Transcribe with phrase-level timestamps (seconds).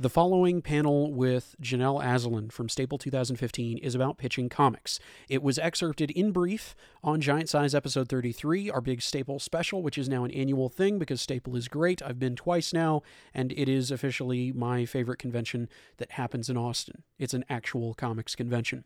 [0.00, 5.00] The following panel with Janelle Asselin from Staple 2015 is about pitching comics.
[5.28, 9.98] It was excerpted in brief on Giant Size episode 33, our big Staple special, which
[9.98, 12.00] is now an annual thing because Staple is great.
[12.00, 13.02] I've been twice now,
[13.34, 17.02] and it is officially my favorite convention that happens in Austin.
[17.18, 18.84] It's an actual comics convention.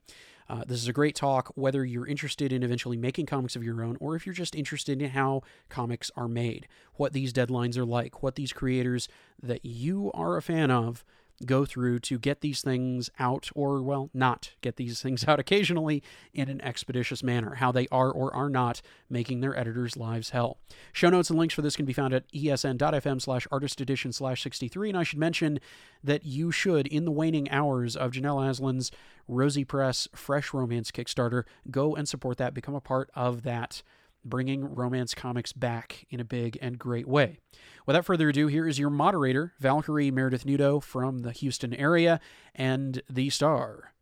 [0.52, 3.82] Uh, this is a great talk, whether you're interested in eventually making comics of your
[3.82, 5.40] own or if you're just interested in how
[5.70, 9.08] comics are made, what these deadlines are like, what these creators
[9.42, 11.06] that you are a fan of
[11.46, 16.02] go through to get these things out, or, well, not get these things out occasionally
[16.32, 20.58] in an expeditious manner, how they are or are not making their editors' lives hell.
[20.92, 24.42] Show notes and links for this can be found at esn.fm slash artist edition slash
[24.42, 24.90] 63.
[24.90, 25.60] And I should mention
[26.02, 28.90] that you should, in the waning hours of Janelle Asselin's
[29.28, 33.82] Rosy Press Fresh Romance Kickstarter, go and support that, become a part of that
[34.24, 37.38] bringing romance comics back in a big and great way.
[37.86, 42.20] Without further ado, here is your moderator, Valkyrie Meredith Nudo from the Houston area
[42.54, 43.92] and the star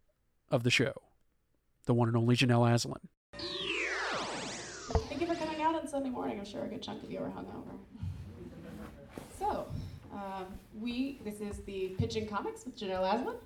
[0.50, 0.92] of the show,
[1.86, 3.00] the one and only Janelle Asselin.
[5.08, 6.38] Thank you for coming out on Sunday morning.
[6.38, 7.78] I'm sure a good chunk of you are hungover.
[9.38, 9.66] So,
[10.12, 10.46] um,
[10.78, 13.36] we this is the Pitching Comics with Janelle Asselin.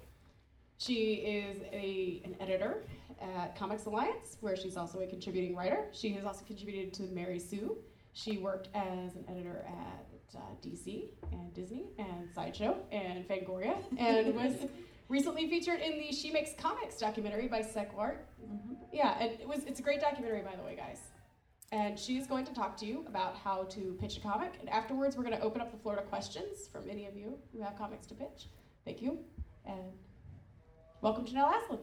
[0.85, 2.83] She is a, an editor
[3.19, 5.87] at Comics Alliance, where she's also a contributing writer.
[5.93, 7.79] She has also contributed to Mary Sue.
[8.13, 14.35] She worked as an editor at uh, DC and Disney and Sideshow and Fangoria and
[14.35, 14.69] was
[15.09, 18.19] recently featured in the She Makes Comics documentary by Sequart.
[18.45, 18.75] Mm-hmm.
[18.93, 20.99] Yeah, and it was it's a great documentary, by the way, guys.
[21.73, 24.53] And she's going to talk to you about how to pitch a comic.
[24.61, 27.39] And afterwards, we're going to open up the floor to questions from any of you
[27.53, 28.49] who have comics to pitch.
[28.85, 29.19] Thank you.
[29.65, 29.95] And
[31.05, 31.81] welcome, Janelle Asselin.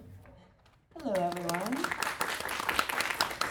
[0.98, 1.86] Hello, everyone.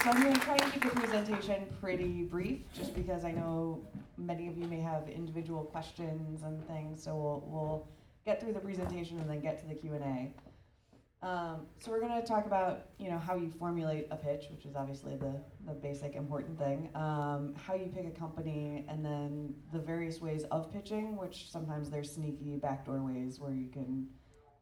[0.02, 3.80] So I'm going to try and keep the presentation pretty brief, just because I know
[4.18, 7.04] many of you may have individual questions and things.
[7.04, 7.88] So we'll, we'll
[8.26, 11.24] get through the presentation and then get to the Q and A.
[11.24, 14.64] Um, so we're going to talk about you know how you formulate a pitch, which
[14.66, 15.34] is obviously the,
[15.66, 16.88] the basic important thing.
[16.96, 21.90] Um, how you pick a company, and then the various ways of pitching, which sometimes
[21.90, 24.08] there's sneaky backdoor ways where you can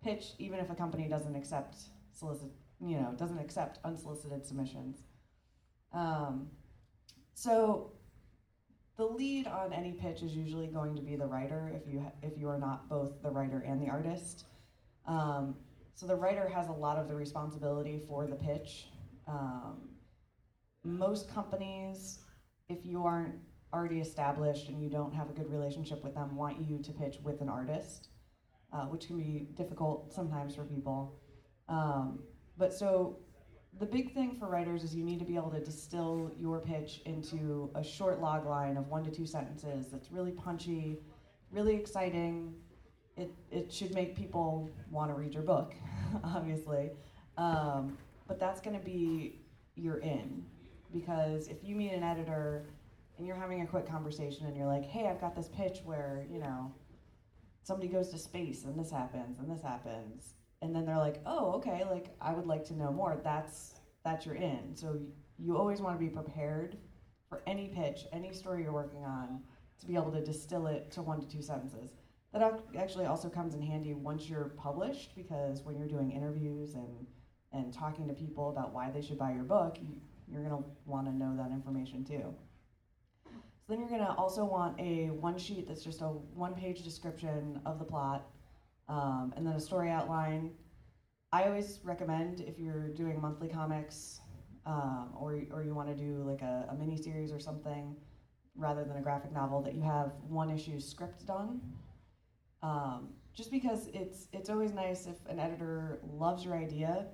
[0.03, 1.77] pitch even if a company doesn't accept
[2.13, 2.51] solicit
[2.81, 5.03] you know doesn't accept unsolicited submissions.
[5.93, 6.49] Um,
[7.35, 7.93] so
[8.97, 12.13] the lead on any pitch is usually going to be the writer if you ha-
[12.23, 14.45] if you are not both the writer and the artist.
[15.07, 15.55] Um,
[15.95, 18.89] so the writer has a lot of the responsibility for the pitch.
[19.27, 19.89] Um,
[20.85, 22.21] most companies,
[22.69, 23.35] if you aren't
[23.73, 27.19] already established and you don't have a good relationship with them, want you to pitch
[27.23, 28.09] with an artist,
[28.73, 31.19] uh, which can be difficult sometimes for people.
[31.69, 32.21] Um,
[32.57, 33.19] but so
[33.79, 37.01] the big thing for writers is you need to be able to distill your pitch
[37.05, 40.99] into a short log line of one to two sentences that's really punchy,
[41.53, 42.55] really exciting,
[43.17, 45.75] it, it should make people want to read your book,
[46.25, 46.91] obviously.
[47.37, 47.97] Um,
[48.27, 49.41] but that's going to be
[49.75, 50.45] your in.
[50.93, 52.65] Because if you meet an editor
[53.17, 56.25] and you're having a quick conversation and you're like, hey, I've got this pitch where,
[56.31, 56.73] you know,
[57.63, 60.35] somebody goes to space and this happens and this happens.
[60.63, 63.21] And then they're like, oh, okay, like I would like to know more.
[63.23, 63.75] That's
[64.05, 64.75] that's your in.
[64.75, 65.01] So
[65.39, 66.77] you always want to be prepared
[67.29, 69.41] for any pitch, any story you're working on,
[69.81, 71.93] to be able to distill it to one to two sentences
[72.33, 77.07] that actually also comes in handy once you're published because when you're doing interviews and
[77.53, 79.95] and talking to people about why they should buy your book, you,
[80.31, 82.35] you're going to want to know that information too.
[83.69, 87.79] Then you're to also want a one sheet that's just a one page description of
[87.79, 88.31] the plot
[88.89, 90.53] um, and then a story outline.
[91.33, 94.21] I always recommend if you're doing monthly comics
[94.65, 97.95] um, or, or you want to do like a, a mini series or something
[98.57, 101.61] rather than a graphic novel that you have one issue script done
[102.63, 107.07] um, just because it's it's always nice if an editor loves your idea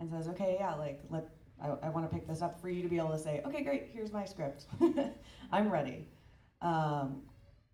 [0.00, 1.28] and says, okay, yeah, like let
[1.62, 3.62] I, I want to pick this up for you to be able to say, okay,
[3.62, 4.66] great, here's my script,
[5.52, 6.08] I'm ready.
[6.62, 7.22] Um,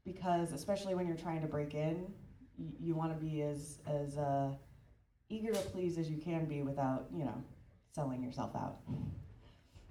[0.04, 2.06] because especially when you're trying to break in,
[2.58, 4.50] you, you want to be as as uh,
[5.30, 7.42] eager to please as you can be without you know
[7.94, 8.80] selling yourself out.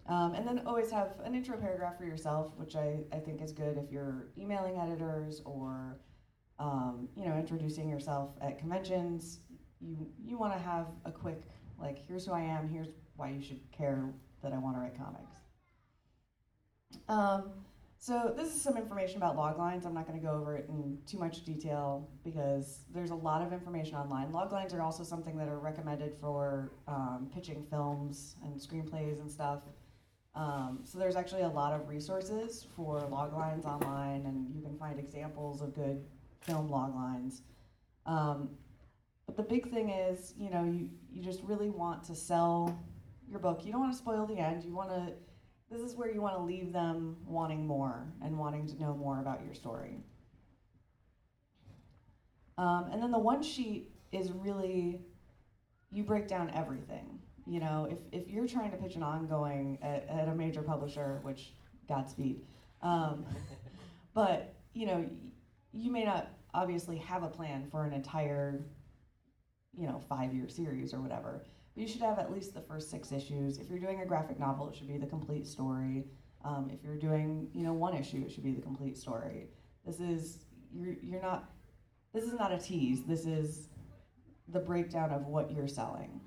[0.08, 3.52] Um, and then always have an intro paragraph for yourself, which I, I think is
[3.54, 5.98] good if you're emailing editors or
[6.60, 9.40] um, you know, introducing yourself at conventions.
[9.80, 11.42] You you want to have a quick
[11.80, 12.70] like, here's who I am.
[12.70, 15.32] Here's why you should care that I want to write comics.
[17.08, 17.52] Um,
[17.98, 19.86] so this is some information about log lines.
[19.86, 23.42] I'm not going to go over it in too much detail because there's a lot
[23.42, 24.32] of information online.
[24.34, 29.32] Log lines are also something that are recommended for um, pitching films and screenplays and
[29.32, 29.64] stuff.
[30.36, 34.78] Um, so there's actually a lot of resources for log lines online, and you can
[34.78, 36.04] find examples of good
[36.42, 37.44] film log lines.
[38.06, 38.50] Um,
[39.26, 42.78] but the big thing is, you know, you, you just really want to sell
[43.34, 43.66] your book.
[43.66, 44.64] You don't want to spoil the end.
[44.64, 45.12] You want to,
[45.70, 49.20] this is where you want to leave them wanting more and wanting to know more
[49.20, 49.98] about your story.
[52.58, 55.02] Um, and then the one sheet is really,
[55.92, 57.20] you break down everything.
[57.48, 61.20] You know, if, if you're trying to pitch an ongoing at, at a major publisher,
[61.24, 61.54] which
[61.90, 62.42] Godspeed,
[62.82, 63.26] um,
[64.14, 65.06] but you know,
[65.74, 68.64] you may not obviously have a plan for an entire,
[69.76, 71.42] you know, five year series or whatever.
[71.76, 73.58] You should have at least the first six issues.
[73.58, 76.06] If you're doing a graphic novel, it should be the complete story.
[76.46, 79.48] Um, if you're doing, you know, one issue, it should be the complete story.
[79.86, 81.50] This is you're you're not.
[82.14, 83.04] This is not a tease.
[83.06, 83.70] This is
[84.50, 86.22] the breakdown of what you're selling.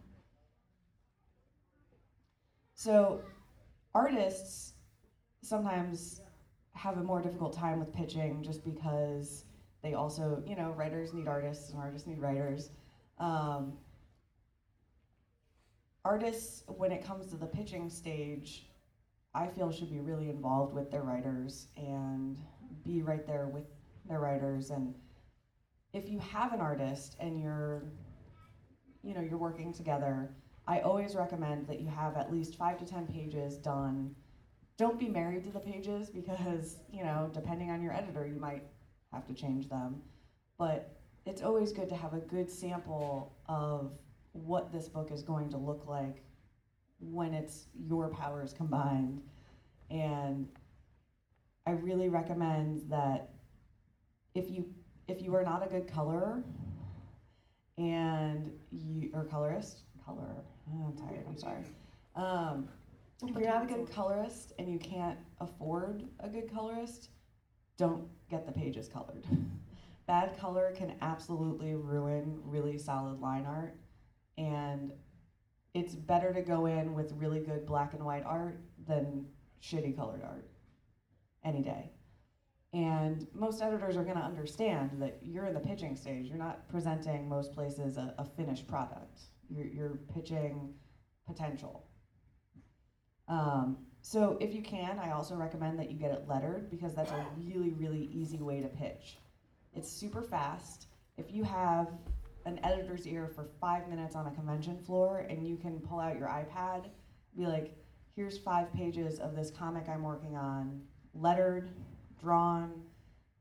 [2.74, 3.22] So,
[3.94, 4.74] artists
[5.42, 6.20] sometimes
[6.72, 9.44] have a more difficult time with pitching just because
[9.82, 12.70] they also, you know, writers need artists and artists need writers.
[13.18, 13.78] Um,
[16.06, 18.70] artists, when it comes to the pitching stage,
[19.34, 22.38] I feel should be really involved with their writers and
[22.84, 23.64] be right there with
[24.08, 24.70] their writers.
[24.70, 24.94] And
[25.92, 27.82] if you have an artist and you're,
[29.02, 30.30] you know, you're working together,
[30.68, 34.14] I always recommend that you have at least five to ten pages done
[34.78, 38.62] don't be married to the pages because, you know, depending on your editor, you might
[39.12, 40.02] have to change them.
[40.58, 43.92] But it's always good to have a good sample of
[44.44, 46.22] what this book is going to look like
[46.98, 49.20] when it's your powers combined.
[49.90, 50.48] And
[51.66, 53.30] I really recommend that
[54.34, 54.66] if you
[55.08, 56.42] if you are not a good colorer
[57.78, 61.62] and you or colorist, color, oh, I'm tired, I'm sorry.
[62.14, 62.68] Um,
[63.22, 67.10] if you're not a good colorist and you can't afford a good colorist,
[67.76, 69.24] don't get the pages colored.
[70.06, 73.76] Bad color can absolutely ruin really solid line art,
[74.38, 74.92] and
[75.74, 79.26] it's better to go in with really good black and white art than
[79.62, 80.48] shitty colored art
[81.44, 81.90] any day.
[82.72, 86.26] And most editors are going to understand that you're in the pitching stage.
[86.26, 89.20] You're not presenting most places a, a finished product.
[89.48, 90.74] You're, you're pitching
[91.26, 91.86] potential.
[93.28, 97.10] Um, so if you can, I also recommend that you get it lettered because that's
[97.10, 99.18] a really, really easy way to pitch.
[99.74, 100.86] It's super fast.
[101.16, 101.88] If you have
[102.46, 106.16] an editor's ear for five minutes on a convention floor and you can pull out
[106.16, 106.84] your iPad,
[107.36, 107.76] be like,
[108.14, 110.80] here's five pages of this comic I'm working on,
[111.12, 111.70] lettered,
[112.20, 112.70] drawn.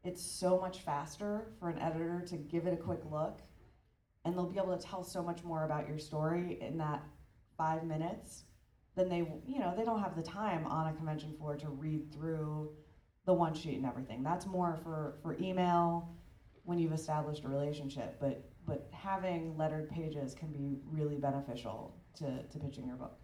[0.03, 3.39] It's so much faster for an editor to give it a quick look,
[4.25, 7.03] and they'll be able to tell so much more about your story in that
[7.57, 8.43] five minutes
[8.95, 12.13] than they you know they don't have the time on a convention floor to read
[12.13, 12.69] through
[13.25, 16.09] the one sheet and everything that's more for for email
[16.63, 22.43] when you've established a relationship but but having lettered pages can be really beneficial to,
[22.43, 23.17] to pitching your book.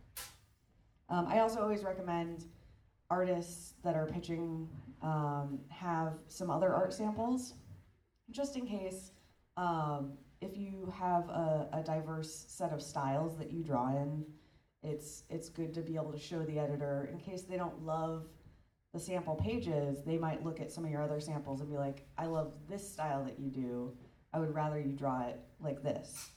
[1.10, 2.46] Um, i also always recommend
[3.10, 4.70] artists that are pitching
[5.02, 7.56] um, have some other art samples
[8.30, 9.12] just in case
[9.58, 14.24] um, if you have a, a diverse set of styles that you draw in
[14.84, 17.08] it's it's good to be able to show the editor.
[17.12, 18.26] In case they don't love
[18.94, 22.04] the sample pages they might look at some of your other samples and be like
[22.18, 23.94] i love this style that you do
[24.34, 26.30] i would rather you draw it like this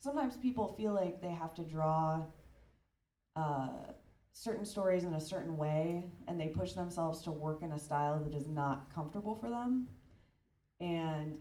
[0.00, 2.22] sometimes people feel like they have to draw
[3.36, 3.68] uh,
[4.32, 8.18] certain stories in a certain way and they push themselves to work in a style
[8.22, 9.86] that is not comfortable for them
[10.80, 11.36] and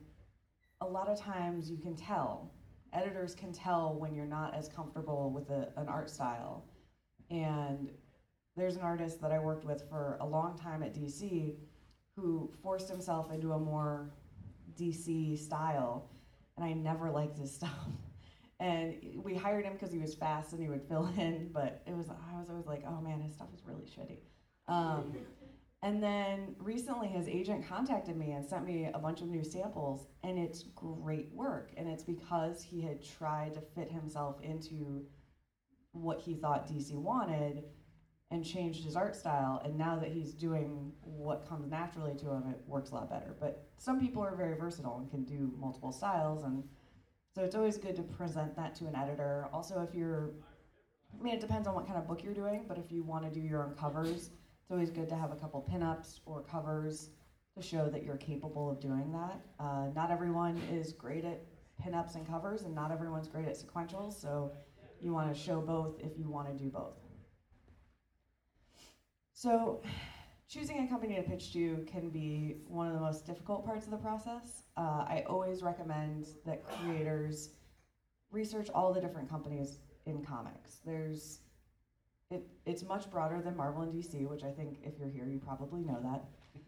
[0.82, 2.52] a lot of times you can tell
[2.94, 6.66] editors can tell when you're not as comfortable with a, an art style.
[7.30, 7.90] And
[8.56, 11.56] there's an artist that I worked with for a long time at DC
[12.16, 14.12] who forced himself into a more
[14.78, 16.10] DC style,
[16.56, 17.88] and I never liked his stuff.
[18.60, 21.96] And we hired him because he was fast and he would fill in, but it
[21.96, 24.20] was I was always like, oh man, his stuff is really shitty.
[24.68, 25.14] Um,
[25.82, 30.08] and then recently, his agent contacted me and sent me a bunch of new samples,
[30.24, 31.72] and it's great work.
[31.78, 35.06] And it's because he had tried to fit himself into
[35.94, 37.64] what he thought DC wanted
[38.32, 39.62] and changed his art style.
[39.64, 43.36] And now that he's doing what comes naturally to him, it works a lot better.
[43.40, 46.44] But some people are very versatile and can do multiple styles.
[46.44, 46.64] And
[47.34, 49.48] so it's always good to present that to an editor.
[49.52, 50.32] Also, if you're,
[51.20, 53.26] I mean, it depends on what kind of book you're doing, but if you want
[53.26, 54.30] to do your own covers,
[54.62, 57.10] it's always good to have a couple pinups or covers
[57.58, 59.42] to show that you're capable of doing that.
[59.60, 61.42] Uh, not everyone is great at
[61.84, 64.52] pinups and covers, and not everyone's great at sequentials, so
[65.02, 67.09] you want to show both if you want to do both.
[69.40, 69.82] So,
[70.50, 73.92] choosing a company to pitch to can be one of the most difficult parts of
[73.92, 74.64] the process.
[74.76, 77.52] Uh, I always recommend that creators
[78.32, 80.82] research all the different companies in comics.
[80.86, 81.40] There's
[82.32, 85.40] it, it's much broader than Marvel and DC, which I think if you're here, you
[85.40, 86.26] probably know that.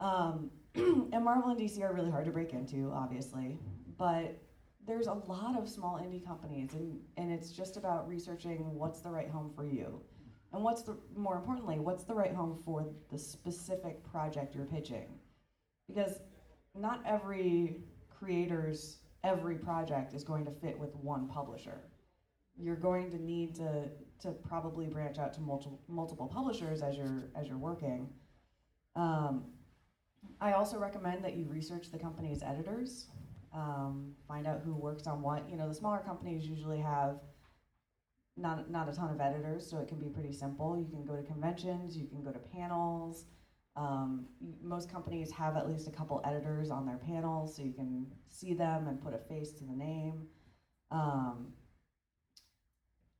[0.00, 3.58] Um, and Marvel and DC are really hard to break into, obviously,
[3.96, 4.40] but
[4.86, 9.10] there's a lot of small indie companies, and, and it's just about researching what's the
[9.10, 10.00] right home for you.
[10.52, 15.08] And what's the, more importantly, what's the right home for the specific project you're pitching?
[15.86, 16.20] Because
[16.74, 21.80] not every creator's every project is going to fit with one publisher.
[22.56, 23.88] You're going to need to,
[24.20, 28.08] to probably branch out to multiple, multiple publishers as you're, as you're working.
[28.96, 29.44] Um,
[30.40, 33.06] I also recommend that you research the company's editors,
[33.52, 35.48] um, find out who works on what.
[35.48, 37.20] You know, the smaller companies usually have
[38.38, 40.78] not, not a ton of editors, so it can be pretty simple.
[40.78, 43.24] You can go to conventions, you can go to panels.
[43.76, 44.26] Um,
[44.62, 48.54] most companies have at least a couple editors on their panels, so you can see
[48.54, 50.26] them and put a face to the name.
[50.90, 51.48] Um,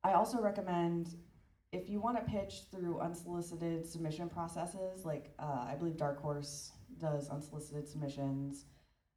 [0.03, 1.15] I also recommend
[1.73, 6.73] if you want to pitch through unsolicited submission processes, like uh, I believe Dark Horse
[6.99, 8.65] does unsolicited submissions,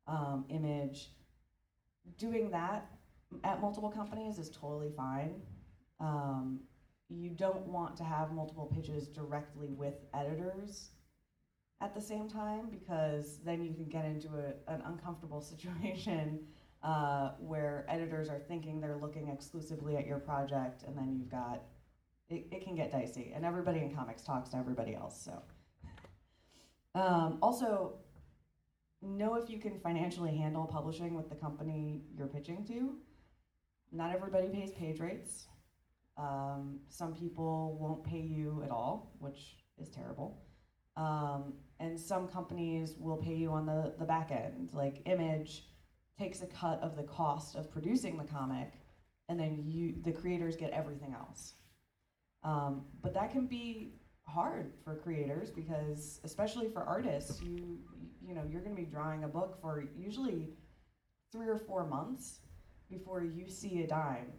[0.08, 1.12] um, image,
[2.18, 2.92] doing that
[3.44, 5.42] at multiple companies is totally fine.
[6.02, 6.62] Um,
[7.10, 10.90] you don't want to have multiple pitches directly with editors
[11.82, 16.40] at the same time because then you can get into a, an uncomfortable situation
[16.84, 21.64] uh, where editors are thinking they're looking exclusively at your project and then you've got
[22.30, 23.34] it, it can get dicey.
[23.36, 25.42] And everybody in comics talks to everybody else so.
[26.94, 28.00] Um, also
[29.02, 32.96] know if you can financially handle publishing with the company you're pitching to.
[33.94, 35.46] Not everybody pays page rates
[36.18, 40.42] um, some people won't pay you at all which is terrible.
[40.98, 45.66] Um, and some companies will pay you on the, the back end like image
[46.20, 48.74] takes a cut of the cost of producing the comic
[49.30, 51.54] and then you the creators get everything else.
[52.44, 57.80] Um, but that can be hard for creators because especially for artists you
[58.22, 60.50] you know you're going to be drawing a book for usually
[61.32, 62.40] three or four months
[62.90, 64.32] before you see a dime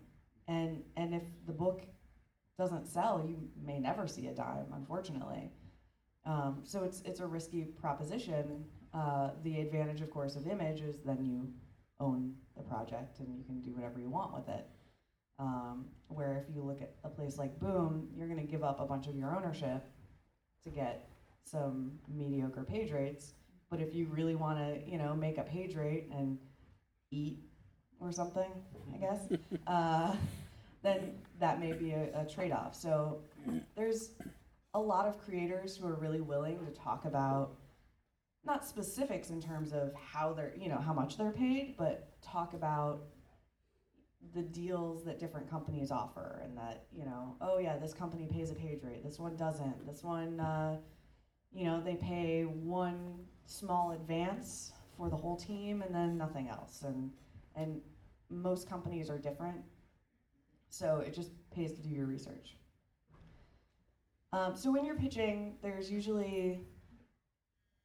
[0.49, 1.83] and and if the book
[2.59, 5.51] doesn't sell you may never see a dime unfortunately.
[6.25, 8.65] Um, so it's it's a risky proposition.
[8.95, 11.53] Uh, the advantage of course of image is then you
[11.99, 14.67] own the project and you can do whatever you want with it.
[15.39, 18.81] Um, where if you look at a place like Boom, you're going to give up
[18.81, 19.83] a bunch of your ownership
[20.63, 21.09] to get
[21.43, 23.35] some mediocre page rates.
[23.71, 26.39] But if you really want to, you know, make a page rate and
[27.11, 27.39] eat
[28.03, 28.51] or something,
[28.95, 29.21] I guess,
[29.67, 30.15] uh,
[30.83, 32.75] then that may be a, a trade-off.
[32.75, 33.21] So
[33.77, 34.11] there's
[34.75, 37.57] a lot of creators who are really willing to talk about
[38.45, 42.55] not specifics in terms of how they're, you know, how much they're paid, but talk
[42.55, 43.03] about
[44.35, 48.51] the deals that different companies offer and that you know oh yeah this company pays
[48.51, 50.77] a page rate this one doesn't this one uh,
[51.53, 56.83] you know they pay one small advance for the whole team and then nothing else
[56.87, 57.11] and
[57.57, 57.81] and
[58.33, 59.61] most companies are different
[60.69, 62.57] so it just pays to do your research
[64.33, 66.61] um, so when you're pitching there's usually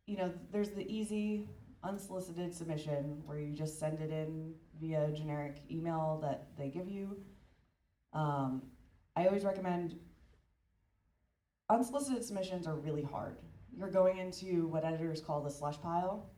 [0.05, 1.47] you know there's the easy
[1.83, 7.17] unsolicited submission where you just send it in via generic email that they give you.
[8.13, 8.63] Um,
[9.15, 9.97] I always recommend
[11.69, 13.37] unsolicited submissions are really hard.
[13.75, 16.31] You're going into what editors call the slush pile,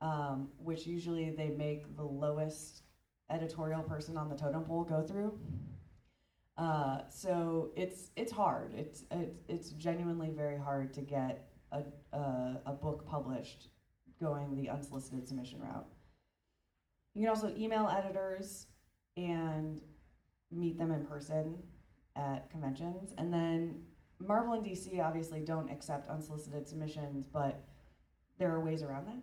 [0.00, 2.82] um, which usually they make the lowest
[3.30, 5.38] editorial person on the totem pole go through.
[6.56, 8.72] Uh, so it's it's hard.
[8.74, 11.82] It's it's it's genuinely very hard to get a,
[12.16, 13.68] a, a book published
[14.20, 15.86] going the unsolicited submission route.
[17.14, 18.66] You can also email editors
[19.16, 19.80] and
[20.50, 21.56] meet them in person
[22.16, 23.12] at conventions.
[23.18, 23.82] And then
[24.18, 27.64] Marvel and DC obviously don't accept unsolicited submissions, but
[28.38, 29.22] there are ways around that.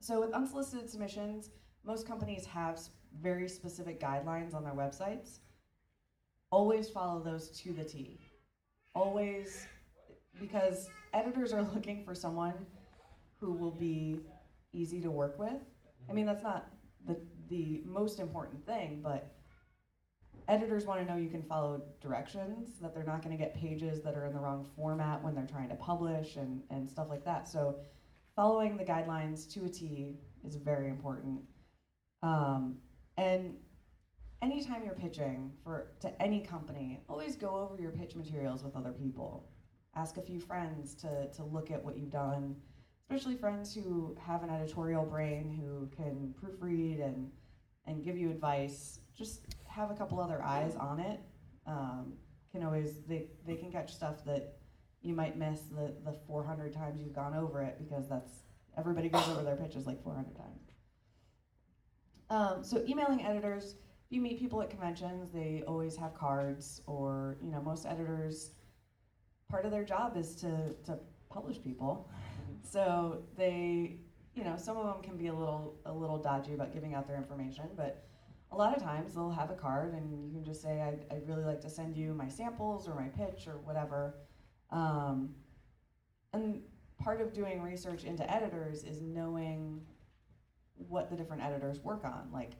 [0.00, 1.50] So with unsolicited submissions,
[1.88, 2.78] most companies have
[3.22, 5.38] very specific guidelines on their websites.
[6.52, 8.20] Always follow those to the T.
[8.94, 9.66] Always,
[10.38, 12.54] because editors are looking for someone
[13.40, 14.20] who will be
[14.74, 15.62] easy to work with.
[16.10, 16.68] I mean, that's not
[17.06, 17.16] the,
[17.48, 19.34] the most important thing, but
[20.46, 24.02] editors want to know you can follow directions, that they're not going to get pages
[24.02, 27.24] that are in the wrong format when they're trying to publish and, and stuff like
[27.24, 27.48] that.
[27.48, 27.76] So,
[28.36, 31.40] following the guidelines to a T is very important.
[32.22, 32.76] Um,
[33.16, 33.54] and
[34.42, 38.92] anytime you're pitching for to any company, always go over your pitch materials with other
[38.92, 39.48] people.
[39.96, 42.54] ask a few friends to, to look at what you've done,
[43.02, 47.30] especially friends who have an editorial brain who can proofread and,
[47.86, 49.00] and give you advice.
[49.16, 51.20] Just have a couple other eyes on it.
[51.66, 52.12] Um,
[52.52, 54.58] can always they, they can catch stuff that
[55.02, 58.42] you might miss the, the 400 times you've gone over it because that's
[58.76, 60.67] everybody goes over their pitches like 400 times.
[62.30, 63.76] Um, so emailing editors,
[64.10, 68.52] you meet people at conventions, they always have cards, or you know most editors,
[69.50, 70.98] part of their job is to to
[71.30, 72.10] publish people.
[72.60, 74.00] So they,
[74.34, 77.06] you know, some of them can be a little a little dodgy about giving out
[77.06, 78.08] their information, but
[78.50, 81.28] a lot of times they'll have a card and you can just say, I'd, I'd
[81.28, 84.14] really like to send you my samples or my pitch or whatever.
[84.70, 85.30] Um,
[86.32, 86.62] and
[86.98, 89.80] part of doing research into editors is knowing
[90.88, 92.28] what the different editors work on.
[92.32, 92.52] Like,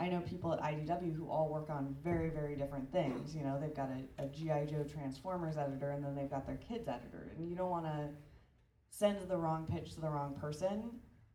[0.00, 3.34] I know people at IDW who all work on very, very different things.
[3.34, 4.66] You know, they've got a, a G.I.
[4.66, 7.32] Joe Transformers editor and then they've got their kids editor.
[7.36, 8.08] And you don't want to
[8.90, 10.90] send the wrong pitch to the wrong person.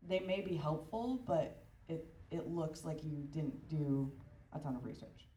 [0.08, 4.12] They may be helpful, but it, it looks like you didn't do
[4.54, 5.28] a ton of research.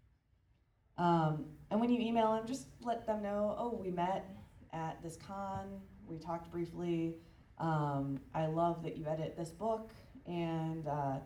[0.98, 4.24] Um, and when you email them, just let them know, oh, we met
[4.72, 7.16] at this con, we talked briefly.
[7.58, 9.90] Um, I love that you edit this book,
[10.26, 11.18] and uh,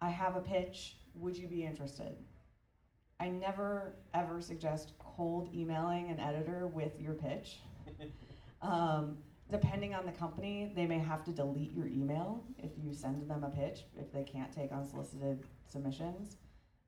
[0.00, 0.96] I have a pitch.
[1.14, 2.16] Would you be interested?
[3.18, 7.60] I never ever suggest cold emailing an editor with your pitch.
[8.62, 9.16] um,
[9.50, 13.44] depending on the company, they may have to delete your email if you send them
[13.44, 16.36] a pitch if they can't take unsolicited submissions.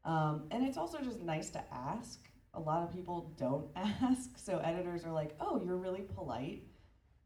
[0.04, 2.20] Um, and it's also just nice to ask.
[2.54, 6.62] A lot of people don't ask, so editors are like, "Oh, you're really polite,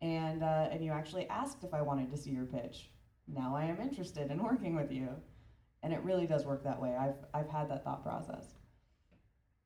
[0.00, 2.90] and uh, and you actually asked if I wanted to see your pitch.
[3.32, 5.08] Now I am interested in working with you."
[5.82, 6.96] And it really does work that way.
[6.96, 8.54] I've I've had that thought process.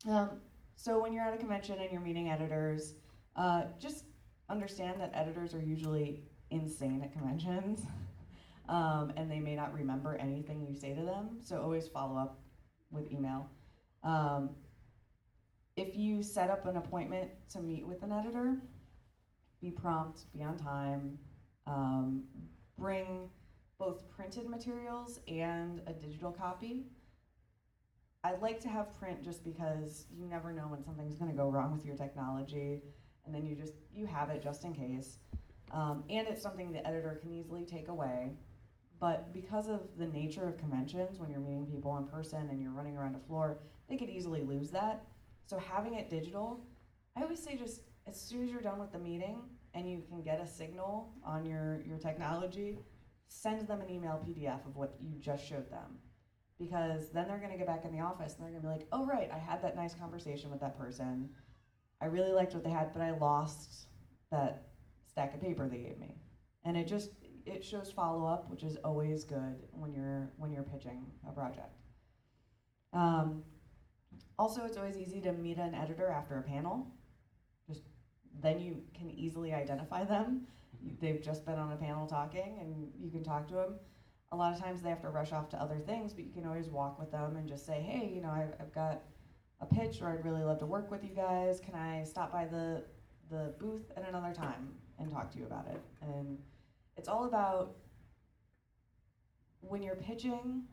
[0.08, 0.40] Um,
[0.76, 2.94] so when you're at a convention and you're meeting editors,
[3.34, 4.04] uh, just
[4.48, 7.82] understand that editors are usually insane at conventions,
[8.68, 11.38] um, and they may not remember anything you say to them.
[11.42, 12.40] So always follow up
[12.90, 13.50] with email.
[14.04, 14.50] Um,
[15.76, 18.56] if you set up an appointment to meet with an editor,
[19.60, 21.18] be prompt, be on time,
[21.66, 22.22] um,
[22.78, 23.28] bring
[23.78, 26.86] both printed materials and a digital copy.
[28.24, 31.48] I'd like to have print just because you never know when something's going to go
[31.48, 32.82] wrong with your technology,
[33.24, 35.18] and then you just you have it just in case.
[35.70, 38.32] Um, and it's something the editor can easily take away.
[38.98, 42.72] But because of the nature of conventions, when you're meeting people in person and you're
[42.72, 43.58] running around a floor,
[43.88, 45.04] they could easily lose that.
[45.44, 46.64] So having it digital,
[47.14, 49.42] I always say just as soon as you're done with the meeting
[49.74, 52.78] and you can get a signal on your, your technology,
[53.28, 55.98] send them an email PDF of what you just showed them.
[56.58, 59.04] Because then they're gonna get back in the office and they're gonna be like, oh
[59.06, 61.28] right, I had that nice conversation with that person.
[62.00, 63.88] I really liked what they had, but I lost
[64.30, 64.68] that
[65.06, 66.14] stack of paper they gave me.
[66.64, 67.10] And it just
[67.46, 71.76] it shows follow up, which is always good when you're when you're pitching a project.
[72.92, 73.42] Um,
[74.38, 76.86] also, it's always easy to meet an editor after a panel.
[77.68, 77.82] Just
[78.42, 80.46] then you can easily identify them.
[81.00, 83.74] They've just been on a panel talking, and you can talk to them.
[84.32, 86.46] A lot of times they have to rush off to other things, but you can
[86.46, 89.02] always walk with them and just say, "Hey, you know, I've, I've got
[89.60, 91.60] a pitch, or I'd really love to work with you guys.
[91.60, 92.84] Can I stop by the
[93.30, 96.38] the booth at another time and talk to you about it?" And
[96.96, 97.76] it's all about
[99.60, 100.64] when you're pitching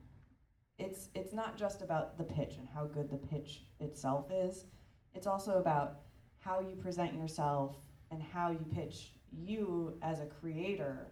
[0.80, 4.65] it's it's not just about the pitch and how good the pitch itself is
[5.13, 5.99] it's also about
[6.39, 7.76] how you present yourself
[8.12, 11.08] and how you pitch you as a creator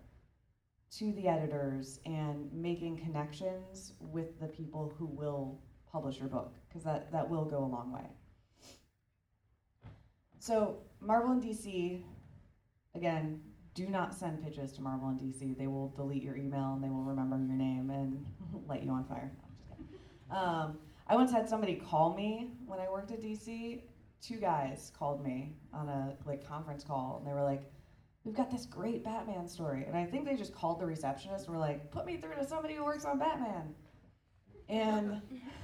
[0.97, 5.59] to the editors and making connections with the people who will
[5.91, 8.07] publish your book because that, that will go a long way
[10.39, 12.01] so marvel and dc
[12.95, 13.41] again
[13.73, 15.57] do not send pitches to Marvel and DC.
[15.57, 18.25] They will delete your email and they will remember your name and
[18.67, 19.31] light you on fire.
[20.29, 23.81] No, um, I once had somebody call me when I worked at DC.
[24.21, 27.63] Two guys called me on a like conference call and they were like,
[28.23, 31.55] "We've got this great Batman story," and I think they just called the receptionist and
[31.55, 33.73] were like, "Put me through to somebody who works on Batman,"
[34.69, 35.21] and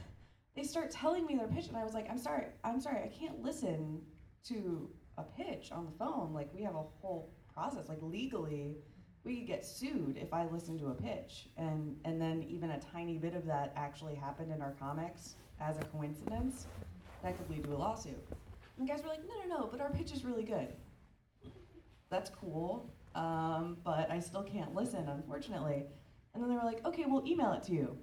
[0.55, 3.07] they start telling me their pitch and I was like, "I'm sorry, I'm sorry, I
[3.07, 4.01] can't listen
[4.45, 6.33] to a pitch on the phone.
[6.33, 7.89] Like we have a whole process.
[7.89, 8.77] Like legally,
[9.23, 12.79] we could get sued if I listen to a pitch, and and then even a
[12.79, 16.67] tiny bit of that actually happened in our comics as a coincidence,
[17.23, 18.23] that could lead to a lawsuit.
[18.77, 20.67] And the guys were like, no, no, no, but our pitch is really good.
[22.09, 25.83] That's cool, um, but I still can't listen, unfortunately.
[26.33, 27.97] And then they were like, okay, we'll email it to you.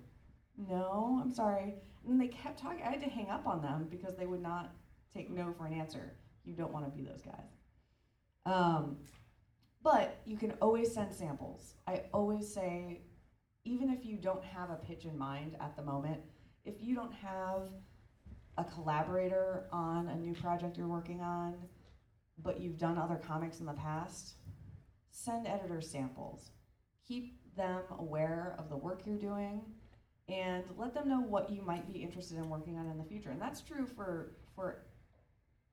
[0.56, 1.74] No, I'm sorry.
[2.02, 2.82] And then they kept talking.
[2.84, 4.72] I had to hang up on them because they would not
[5.14, 6.12] take no for an answer.
[6.44, 7.56] You don't want to be those guys.
[8.44, 8.98] Um,
[9.82, 11.74] but you can always send samples.
[11.86, 13.02] I always say,
[13.64, 16.20] even if you don't have a pitch in mind at the moment,
[16.64, 17.68] if you don't have
[18.56, 21.54] a collaborator on a new project you're working on,
[22.42, 24.34] but you've done other comics in the past,
[25.10, 26.50] send editor samples.
[27.06, 29.62] Keep them aware of the work you're doing
[30.28, 33.30] and let them know what you might be interested in working on in the future.
[33.30, 34.86] And that's true for, for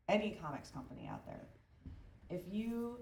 [0.10, 1.47] any comics company out there.
[2.30, 3.00] If you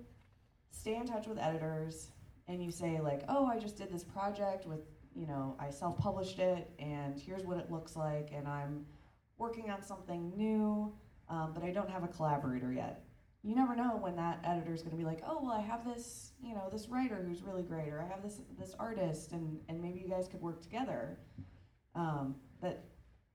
[0.72, 2.12] stay in touch with editors
[2.48, 4.82] and you say like, "Oh, I just did this project with,
[5.16, 8.86] you know, I self-published it and here's what it looks like and I'm
[9.38, 10.94] working on something new,
[11.30, 13.09] um, but I don't have a collaborator yet."
[13.44, 15.86] You never know when that editor is going to be like, "Oh, well, I have
[15.86, 19.60] this, you know, this writer who's really great, or I have this this artist, and
[19.70, 21.18] and maybe you guys could work together."
[21.96, 22.84] Um, that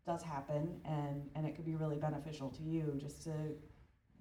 [0.07, 3.33] does happen, and and it could be really beneficial to you just to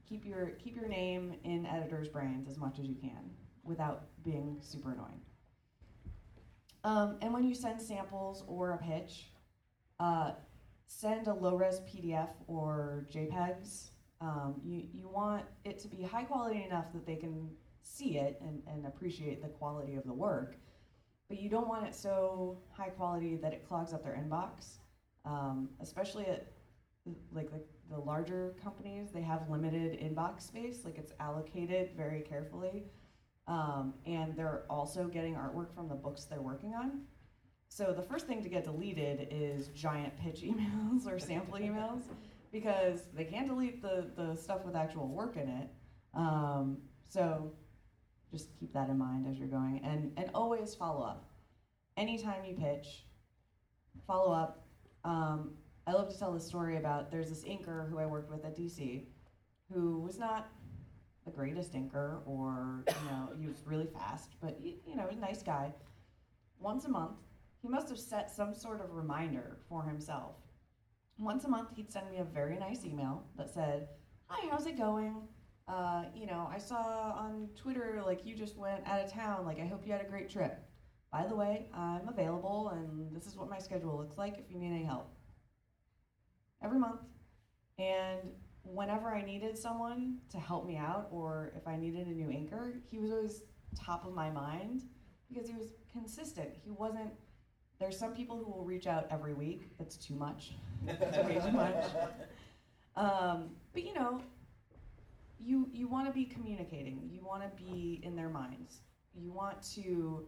[0.07, 3.31] keep your keep your name in editors' brains as much as you can
[3.63, 5.21] without being super annoying.
[6.83, 9.31] Um, and when you send samples or a pitch,
[9.99, 10.31] uh,
[10.85, 13.91] send a low-res PDF or JPEGs.
[14.23, 17.49] Um, you, you want it to be high quality enough that they can
[17.81, 20.55] see it and, and appreciate the quality of the work,
[21.27, 24.77] but you don't want it so high quality that it clogs up their inbox,
[25.25, 26.53] um, especially at
[27.33, 32.85] like, like the larger companies, they have limited inbox space, like it's allocated very carefully.
[33.49, 37.01] Um, and they're also getting artwork from the books they're working on.
[37.67, 42.03] So the first thing to get deleted is giant pitch emails or sample emails
[42.53, 45.67] because they can't delete the, the stuff with actual work in it.
[46.13, 46.77] Um,
[47.09, 47.51] so
[48.31, 51.25] just keep that in mind as you're going and, and always follow up.
[51.97, 53.05] Anytime you pitch,
[54.07, 54.65] follow up.
[55.03, 55.51] Um,
[55.85, 58.55] I love to tell this story about there's this inker who I worked with at
[58.55, 59.05] DC
[59.73, 60.49] who was not
[61.25, 65.41] the greatest inker or, you know, he was really fast, but, you know, a nice
[65.41, 65.73] guy.
[66.59, 67.17] Once a month,
[67.61, 70.35] he must have set some sort of reminder for himself.
[71.23, 73.87] Once a month, he'd send me a very nice email that said,
[74.27, 75.27] Hi, how's it going?
[75.67, 79.45] Uh, you know, I saw on Twitter, like, you just went out of town.
[79.45, 80.59] Like, I hope you had a great trip.
[81.11, 84.59] By the way, I'm available, and this is what my schedule looks like if you
[84.59, 85.15] need any help
[86.61, 87.01] every month.
[87.79, 88.19] And
[88.63, 92.81] whenever I needed someone to help me out, or if I needed a new inker,
[92.89, 93.43] he was always
[93.79, 94.83] top of my mind
[95.29, 96.49] because he was consistent.
[96.63, 97.11] He wasn't.
[97.79, 99.69] There's some people who will reach out every week.
[99.77, 100.53] That's too much.
[100.85, 101.85] That's way too much.
[102.95, 104.21] Um, but you know,
[105.39, 107.09] you you want to be communicating.
[107.11, 108.81] You want to be in their minds.
[109.13, 110.27] You want to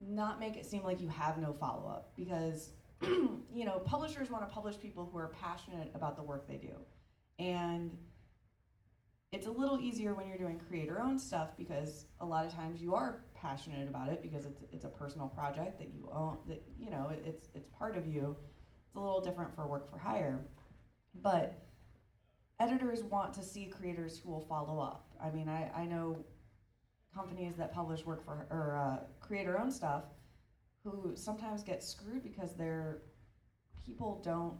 [0.00, 2.70] not make it seem like you have no follow up because
[3.02, 6.74] you know, publishers want to publish people who are passionate about the work they do.
[7.38, 7.96] And
[9.30, 12.80] it's a little easier when you're doing creator owned stuff because a lot of times
[12.80, 16.62] you are passionate about it because it's, it's a personal project that you own that
[16.78, 18.36] you know it's it's part of you.
[18.86, 20.40] It's a little different for work for hire
[21.22, 21.62] but
[22.60, 25.06] editors want to see creators who will follow up.
[25.22, 26.24] I mean i, I know
[27.14, 30.04] companies that publish work for or uh, creator owned stuff
[30.84, 32.98] who sometimes get screwed because their
[33.84, 34.54] people don't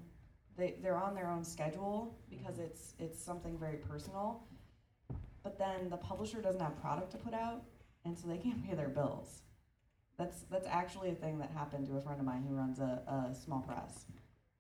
[0.57, 4.45] they, they're on their own schedule because it's it's something very personal
[5.43, 7.63] but then the publisher doesn't have product to put out
[8.09, 9.43] and so they can't pay their bills.
[10.19, 13.03] That's that's actually a thing that happened to a friend of mine who runs a,
[13.07, 14.07] a small press.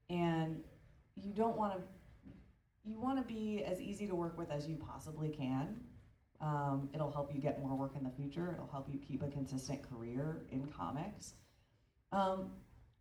[0.09, 0.63] And
[1.17, 1.81] you don't want to
[2.85, 5.81] you want to be as easy to work with as you possibly can.
[6.41, 8.53] Um, it'll help you get more work in the future.
[8.55, 11.35] It'll help you keep a consistent career in comics.
[12.13, 12.53] Um,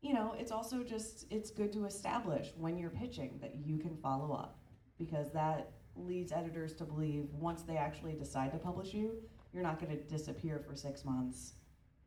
[0.02, 3.96] you know, it's also just it's good to establish when you're pitching that you can
[3.98, 4.60] follow up
[4.98, 9.18] because that leads editors to believe once they actually decide to publish you,
[9.54, 11.54] you're not going to disappear for six months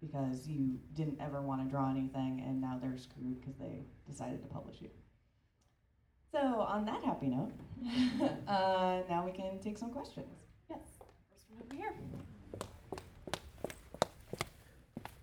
[0.00, 4.40] because you didn't ever want to draw anything and now they're screwed because they decided
[4.42, 4.88] to publish you.
[6.32, 7.50] So, on that happy note,
[8.48, 10.28] uh, now we can take some questions.
[10.68, 10.78] Yes,
[11.32, 11.94] first one over here.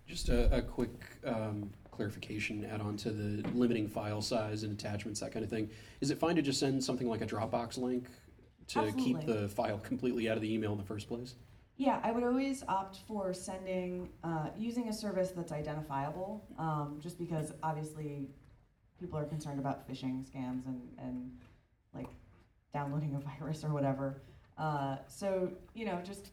[0.06, 0.90] Just a, a quick
[1.24, 5.70] um, clarification add on to the limiting file size and attachments, that kind of thing.
[6.00, 8.08] Is it fine to just send something like a Dropbox link
[8.68, 9.02] to Absolutely.
[9.02, 11.34] keep the file completely out of the email in the first place?
[11.78, 17.18] Yeah, I would always opt for sending, uh, using a service that's identifiable, um, just
[17.18, 18.26] because obviously
[18.98, 21.30] people are concerned about phishing scams and, and
[21.94, 22.08] like
[22.74, 24.22] downloading a virus or whatever.
[24.58, 26.32] Uh, so, you know, just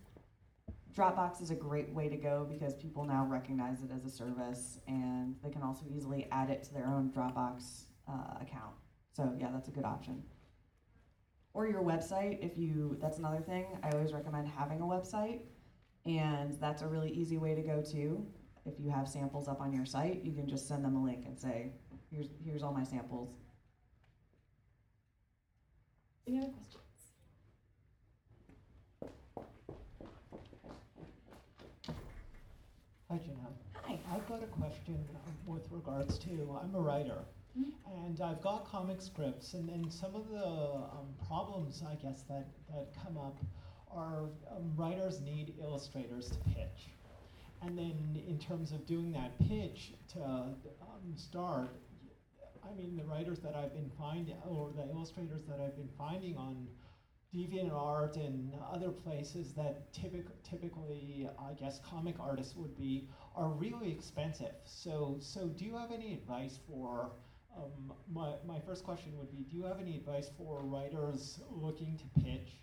[0.95, 4.79] Dropbox is a great way to go because people now recognize it as a service
[4.87, 8.73] and they can also easily add it to their own Dropbox uh, account.
[9.13, 10.23] So, yeah, that's a good option.
[11.55, 15.39] Or your website if you that's another thing i always recommend having a website
[16.05, 18.23] and that's a really easy way to go to
[18.65, 21.25] if you have samples up on your site you can just send them a link
[21.25, 21.71] and say
[22.11, 23.29] here's here's all my samples
[26.27, 26.81] Any other questions?
[33.11, 33.53] Hi, Janelle.
[33.83, 37.19] hi I've got a question um, with regards to, I'm a writer.
[37.55, 42.47] And I've got comic scripts, and then some of the um, problems, I guess, that,
[42.69, 43.37] that come up
[43.91, 46.89] are um, writers need illustrators to pitch.
[47.61, 50.55] And then in terms of doing that pitch to um,
[51.15, 51.69] start,
[52.63, 56.35] I mean, the writers that I've been finding, or the illustrators that I've been finding
[56.37, 56.67] on
[57.33, 63.91] DeviantArt and other places that typic- typically, I guess, comic artists would be, are really
[63.91, 64.55] expensive.
[64.65, 67.11] So, so do you have any advice for?
[67.57, 71.97] Um, my my first question would be: Do you have any advice for writers looking
[71.97, 72.57] to pitch,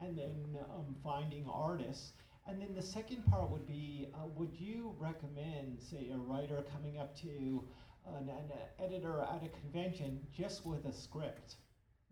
[0.00, 2.12] and then um, finding artists?
[2.46, 6.98] And then the second part would be: uh, Would you recommend, say, a writer coming
[6.98, 7.62] up to
[8.06, 8.50] an, an
[8.82, 11.56] editor at a convention just with a script?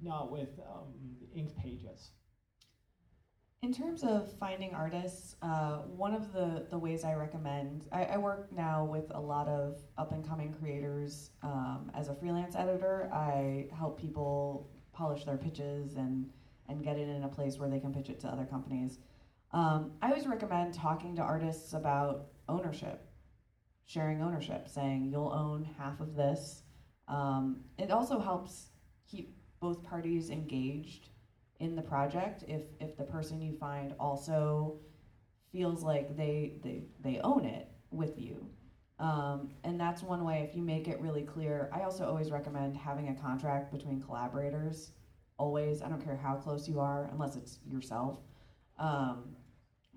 [0.01, 0.93] not with um,
[1.35, 2.11] ink pages.
[3.63, 8.19] In terms of finding artists, uh, one of the, the ways I recommend, I, I
[8.19, 13.11] work now with a lot of up and coming creators um, as a freelance editor.
[13.13, 16.29] I help people polish their pitches and,
[16.69, 18.99] and get it in a place where they can pitch it to other companies.
[19.53, 23.09] Um, I always recommend talking to artists about ownership,
[23.87, 26.63] sharing ownership, saying you'll own half of this.
[27.09, 28.69] Um, it also helps
[29.11, 31.09] keep both parties engaged
[31.61, 34.79] in the project if if the person you find also
[35.53, 38.47] feels like they they, they own it with you.
[38.99, 42.75] Um, and that's one way if you make it really clear i also always recommend
[42.79, 44.93] having a contract between collaborators
[45.37, 48.21] always i don't care how close you are unless it's yourself
[48.79, 49.37] um,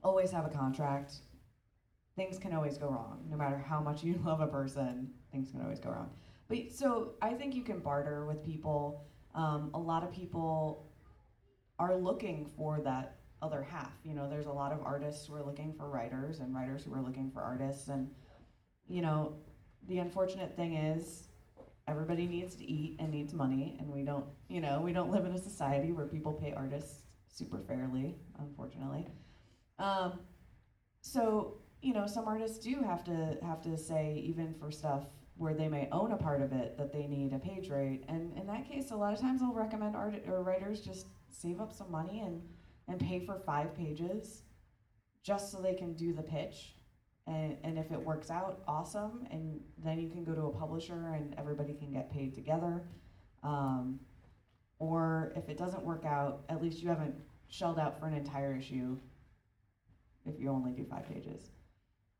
[0.04, 1.16] always have a contract.
[2.16, 5.62] Things can always go wrong no matter how much you love a person things can
[5.62, 6.10] always go wrong.
[6.48, 9.06] But so i think you can barter with people.
[9.36, 10.89] Um, a lot of people
[11.80, 13.94] are looking for that other half.
[14.04, 16.94] You know, there's a lot of artists who are looking for writers and writers who
[16.94, 17.88] are looking for artists.
[17.88, 18.10] And,
[18.88, 19.34] you know,
[19.88, 21.30] the unfortunate thing is
[21.88, 23.78] everybody needs to eat and needs money.
[23.80, 27.04] And we don't, you know, we don't live in a society where people pay artists
[27.30, 29.08] super fairly, unfortunately.
[29.80, 30.20] Um,
[31.02, 35.06] so, you know, some artists do have to have to say, even for stuff
[35.38, 38.04] where they may own a part of it that they need a page rate.
[38.10, 41.60] And in that case, a lot of times I'll recommend art or writers just save
[41.60, 42.42] up some money and,
[42.88, 44.44] and pay for five pages
[45.24, 46.76] just so they can do the pitch.
[47.28, 49.28] And, and if it works out, awesome.
[49.32, 52.84] And then you can go to a publisher and everybody can get paid together.
[53.44, 54.00] Um,
[54.80, 57.16] or if it doesn't work out, at least you haven't
[57.50, 58.98] shelled out for an entire issue
[60.26, 61.52] if you only do five pages.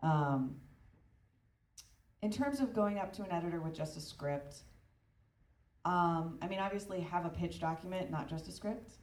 [0.02, 0.56] Um,
[2.22, 4.58] in terms of going up to an editor with just a script,
[5.86, 8.99] um, I mean, obviously have a pitch document, not just a script,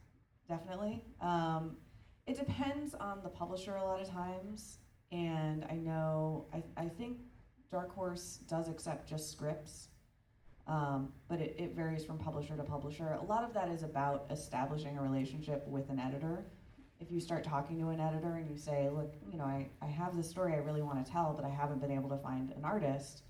[0.48, 1.04] definitely.
[1.20, 1.76] Um,
[2.26, 4.78] it depends on the publisher a lot of times,
[5.12, 7.18] and I know, I, I think
[7.70, 9.88] Dark Horse does accept just scripts,
[10.66, 13.16] um, but it, it varies from publisher to publisher.
[13.20, 16.44] A lot of that is about establishing a relationship with an editor.
[16.98, 19.86] If you start talking to an editor and you say, look, you know, I, I
[19.86, 22.50] have this story I really want to tell, but I haven't been able to find
[22.52, 23.22] an artist.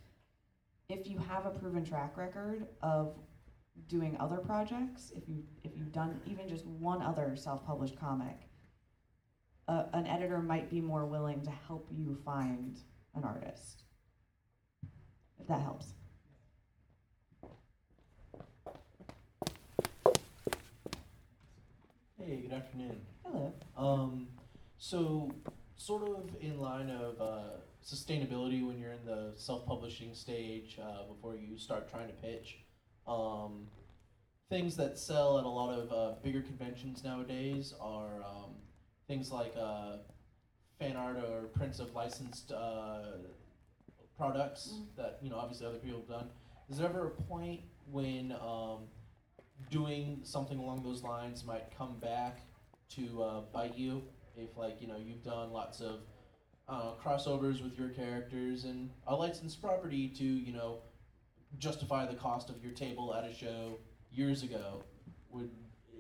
[0.89, 3.17] If you have a proven track record of
[3.89, 8.49] doing other projects, if you if you've done even just one other self-published comic,
[9.69, 12.79] uh, an editor might be more willing to help you find
[13.15, 13.83] an artist.
[15.39, 15.95] If that helps.
[22.19, 23.01] Hey, good afternoon.
[23.25, 23.53] Hello.
[23.77, 24.29] Um,
[24.79, 25.31] so,
[25.77, 31.37] sort of in line of uh, sustainability when you're in the self-publishing stage uh, before
[31.37, 32.59] you start trying to pitch,
[33.07, 33.67] um,
[34.49, 38.51] things that sell at a lot of uh, bigger conventions nowadays are um,
[39.09, 39.97] things like uh,
[40.79, 43.03] fan art or prints of licensed uh,
[44.17, 44.87] products Mm.
[44.97, 46.31] that you know obviously other people have done.
[46.71, 48.85] Is there ever a point when um,
[49.71, 52.41] doing something along those lines might come back
[52.91, 54.03] to uh, bite you
[54.37, 56.01] if like you know you've done lots of
[56.69, 60.79] uh, crossovers with your characters and a licensed property to you know
[61.59, 63.79] justify the cost of your table at a show
[64.13, 64.83] years ago
[65.31, 65.51] would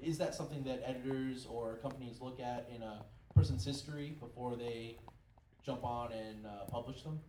[0.02, 3.02] is that something that editors or companies look at in a
[3.34, 4.98] person's history before they
[5.64, 7.20] jump on and uh, publish them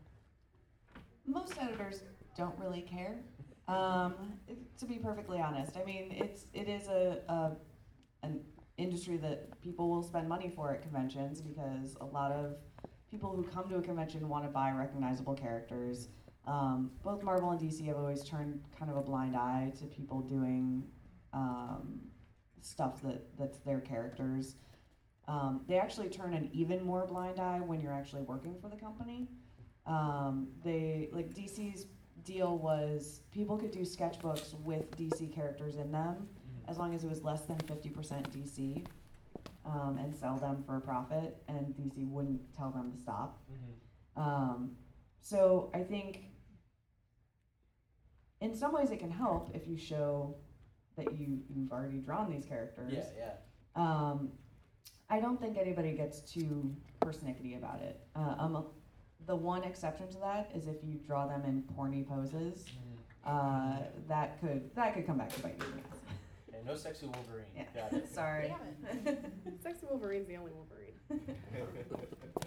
[1.26, 2.02] Most editors
[2.38, 3.16] don't really care.
[3.68, 4.34] Um,
[4.78, 7.52] to be perfectly honest, I mean, it's it is a, a
[8.24, 8.42] an
[8.78, 12.56] industry that people will spend money for at conventions because a lot of
[13.12, 16.10] people who come to a convention want to buy recognizable characters.
[16.48, 20.22] Um, both Marvel and DC have always turned kind of a blind eye to people
[20.22, 20.84] doing
[21.34, 22.00] um,
[22.62, 24.56] stuff that, that's their characters.
[25.28, 28.78] Um, they actually turn an even more blind eye when you're actually working for the
[28.78, 29.28] company.
[29.86, 31.88] Um, they like DC's
[32.24, 36.28] deal was people could do sketchbooks with DC characters in them
[36.68, 37.94] as long as it was less than 50%
[38.30, 38.86] DC
[39.66, 43.42] um, and sell them for a profit, and DC wouldn't tell them to stop.
[43.52, 44.22] Mm-hmm.
[44.22, 44.72] Um,
[45.22, 46.24] so I think
[48.42, 50.36] in some ways it can help if you show
[50.98, 52.92] that you, you've already drawn these characters.
[52.94, 53.32] Yeah, yeah.
[53.76, 54.30] Um,
[55.10, 58.00] I don't think anybody gets too persnickety about it.
[58.16, 58.66] Uh, um,
[59.26, 62.66] the one exception to that is if you draw them in porny poses.
[63.26, 65.98] Uh, that could that could come back to bite you in the ass.
[66.48, 67.46] Okay, no sexy Wolverine.
[67.56, 67.64] Yeah.
[67.76, 68.08] Got it.
[68.14, 68.54] Sorry.
[68.96, 69.32] Damn it.
[69.62, 70.94] Sexy Wolverine's the only Wolverine.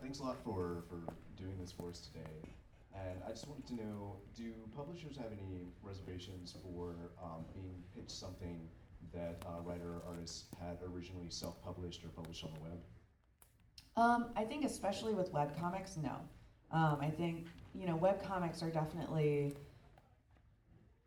[0.00, 1.00] Thanks a lot for, for
[1.36, 2.30] doing this for us today.
[2.94, 8.10] And I just wanted to know, do publishers have any reservations for um, being pitched
[8.10, 8.68] something
[9.12, 12.78] that uh, writer or artists had originally self-published or published on the web?
[13.96, 16.16] Um, I think especially with webcomics, no.
[16.70, 19.56] Um, I think, you know, webcomics are definitely,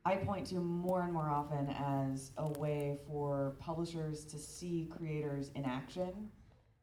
[0.05, 5.51] I point to more and more often as a way for publishers to see creators
[5.55, 6.29] in action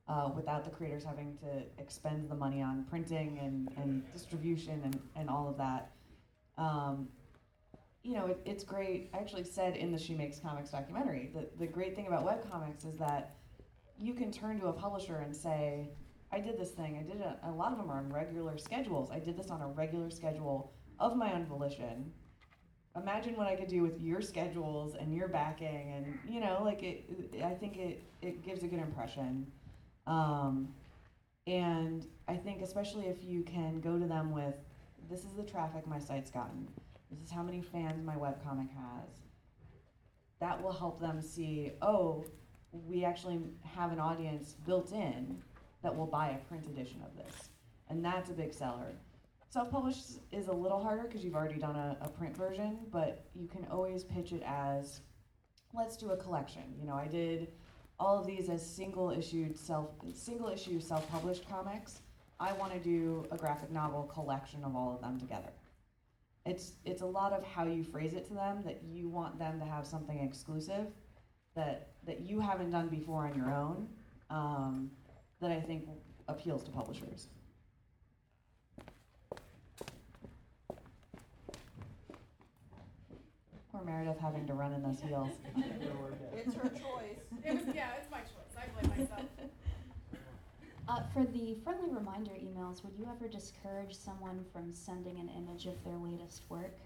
[0.09, 5.01] uh, without the creators having to expend the money on printing and, and distribution and,
[5.16, 5.90] and all of that.
[6.59, 7.09] Um,
[8.03, 9.11] you know, it, it's great.
[9.12, 12.87] I actually said in the She Makes Comics documentary that the great thing about webcomics
[12.87, 13.35] is that
[13.99, 15.90] you can turn to a publisher and say,
[16.33, 16.99] I did this thing.
[16.99, 17.37] I did it.
[17.45, 19.11] A lot of them are on regular schedules.
[19.11, 22.12] I did this on a regular schedule of my own volition.
[22.97, 26.83] Imagine what I could do with your schedules and your backing, and you know, like
[26.83, 27.05] it.
[27.45, 29.47] I think it it gives a good impression,
[30.07, 30.69] um,
[31.47, 34.55] and I think especially if you can go to them with,
[35.09, 36.69] this is the traffic my site's gotten.
[37.11, 39.23] This is how many fans my webcomic has.
[40.40, 42.25] That will help them see, oh,
[42.73, 45.40] we actually have an audience built in
[45.83, 47.51] that will buy a print edition of this.
[47.88, 48.92] And that's a big seller.
[49.49, 53.25] Self published is a little harder because you've already done a, a print version, but
[53.35, 55.01] you can always pitch it as
[55.73, 56.62] let's do a collection.
[56.79, 57.49] You know, I did
[57.98, 62.00] all of these as single issued self single issue self published comics.
[62.38, 65.48] I want to do a graphic novel collection of all of them together.
[66.44, 69.59] It's it's a lot of how you phrase it to them that you want them
[69.59, 70.87] to have something exclusive
[71.54, 73.88] that that you haven't done before on your own
[74.30, 74.90] um,
[75.40, 75.88] that I think
[76.28, 77.28] appeals to publishers.
[83.87, 85.31] Meredith having to run in those heels.
[86.37, 87.22] It's her choice.
[87.44, 88.53] It was, yeah, it's my choice.
[88.57, 89.22] I blame myself.
[90.88, 95.66] Uh, for the friendly reminder emails, would you ever discourage someone from sending an image
[95.66, 96.79] of their latest work?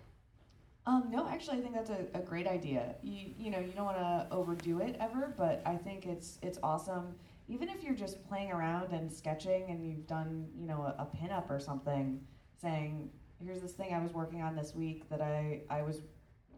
[0.87, 2.95] Um, no, actually, I think that's a, a great idea.
[3.03, 6.59] You you know you don't want to overdo it ever, but I think it's it's
[6.63, 7.15] awesome.
[7.49, 11.07] Even if you're just playing around and sketching, and you've done you know a, a
[11.15, 12.21] pinup or something,
[12.61, 13.11] saying
[13.45, 16.01] here's this thing I was working on this week that I I was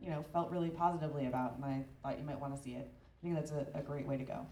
[0.02, 2.90] you know felt really positively about, and I thought you might want to see it.
[2.90, 4.46] I think that's a, a great way to go.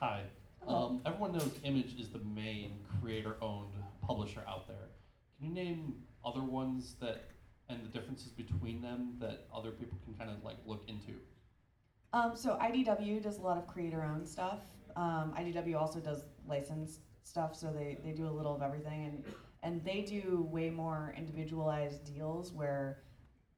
[0.00, 0.22] Hi.
[0.66, 3.74] Um, everyone knows Image is the main creator-owned
[4.06, 4.88] publisher out there.
[5.38, 5.94] Can you name
[6.24, 7.30] other ones that
[7.68, 11.12] and the differences between them that other people can kind of like look into?
[12.12, 14.60] Um, so IDW does a lot of creator-owned stuff.
[14.96, 19.24] Um, IDW also does licensed stuff, so they, they do a little of everything, and
[19.62, 23.02] and they do way more individualized deals where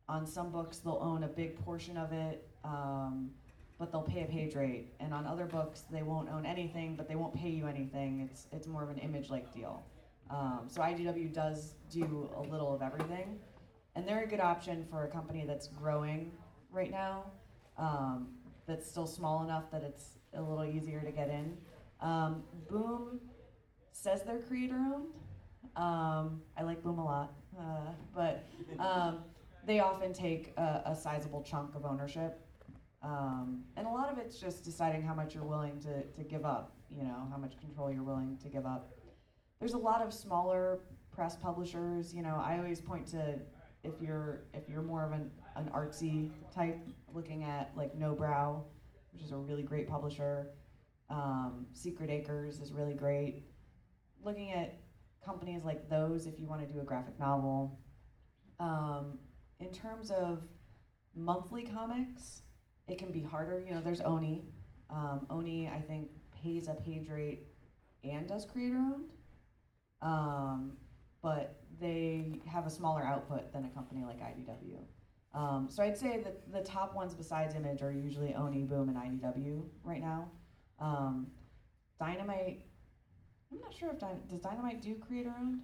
[0.08, 3.30] on some books they'll own a big portion of it, um,
[3.78, 7.08] but they'll pay a page rate, and on other books they won't own anything, but
[7.08, 8.28] they won't pay you anything.
[8.30, 9.84] It's it's more of an image-like deal.
[10.30, 13.38] Um, so IDW does do a little of everything,
[13.94, 16.32] and they're a good option for a company that's growing
[16.70, 17.24] right now.
[17.78, 18.28] Um,
[18.66, 21.56] that's still small enough that it's a little easier to get in.
[22.00, 23.20] Um, Boom
[23.92, 25.14] says they're creator owned.
[25.76, 29.18] Um, I like Boom a lot, uh, but um,
[29.66, 32.40] they often take a, a sizable chunk of ownership.
[33.02, 36.44] Um, and a lot of it's just deciding how much you're willing to, to give
[36.44, 38.92] up, you know, how much control you're willing to give up.
[39.60, 40.80] There's a lot of smaller
[41.10, 43.38] press publishers, you know, I always point to
[43.84, 46.78] if you're if you're more of an, an artsy type,
[47.12, 48.62] looking at like Nobrow,
[49.12, 50.48] which is a really great publisher.
[51.10, 53.44] Um, Secret Acres is really great.
[54.24, 54.80] Looking at
[55.24, 57.78] companies like those if you want to do a graphic novel.
[58.58, 59.18] Um,
[59.60, 60.42] in terms of
[61.14, 62.42] monthly comics,
[62.88, 63.62] it can be harder.
[63.66, 64.44] You know, there's Oni.
[64.90, 66.10] Um, Oni, I think,
[66.42, 67.46] pays a page rate
[68.04, 69.12] and does creator owned.
[70.00, 70.72] Um,
[71.22, 74.78] but they have a smaller output than a company like IDW.
[75.34, 78.98] Um, so I'd say that the top ones besides Image are usually Oni, Boom, and
[78.98, 80.30] IDW right now.
[80.78, 81.28] Um,
[81.98, 82.66] Dynamite,
[83.52, 85.60] I'm not sure if Dyn- does Dynamite do creator owned.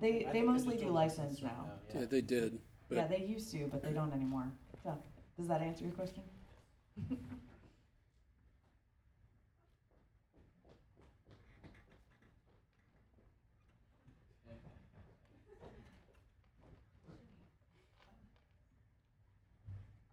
[0.00, 1.56] They- I they think mostly just do licensed license right
[1.94, 2.00] now.
[2.00, 2.60] Yeah, they did.
[2.88, 4.50] But Yeah, they used to, but they don't anymore.
[4.82, 4.96] So,
[5.38, 6.22] does that answer your question?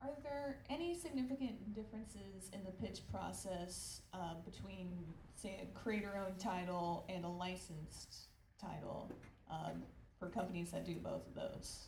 [0.02, 0.10] Are
[0.48, 4.88] there any significant differences in the pitch process uh, between,
[5.36, 8.28] say, a creator-owned title and a licensed
[8.62, 9.12] title
[9.52, 9.84] um,
[10.18, 11.88] for companies that do both of those?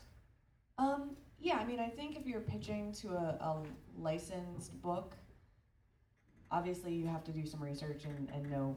[0.77, 3.63] Um, yeah, I mean, I think if you're pitching to a, a
[3.97, 5.15] licensed book,
[6.51, 8.75] obviously you have to do some research and, and know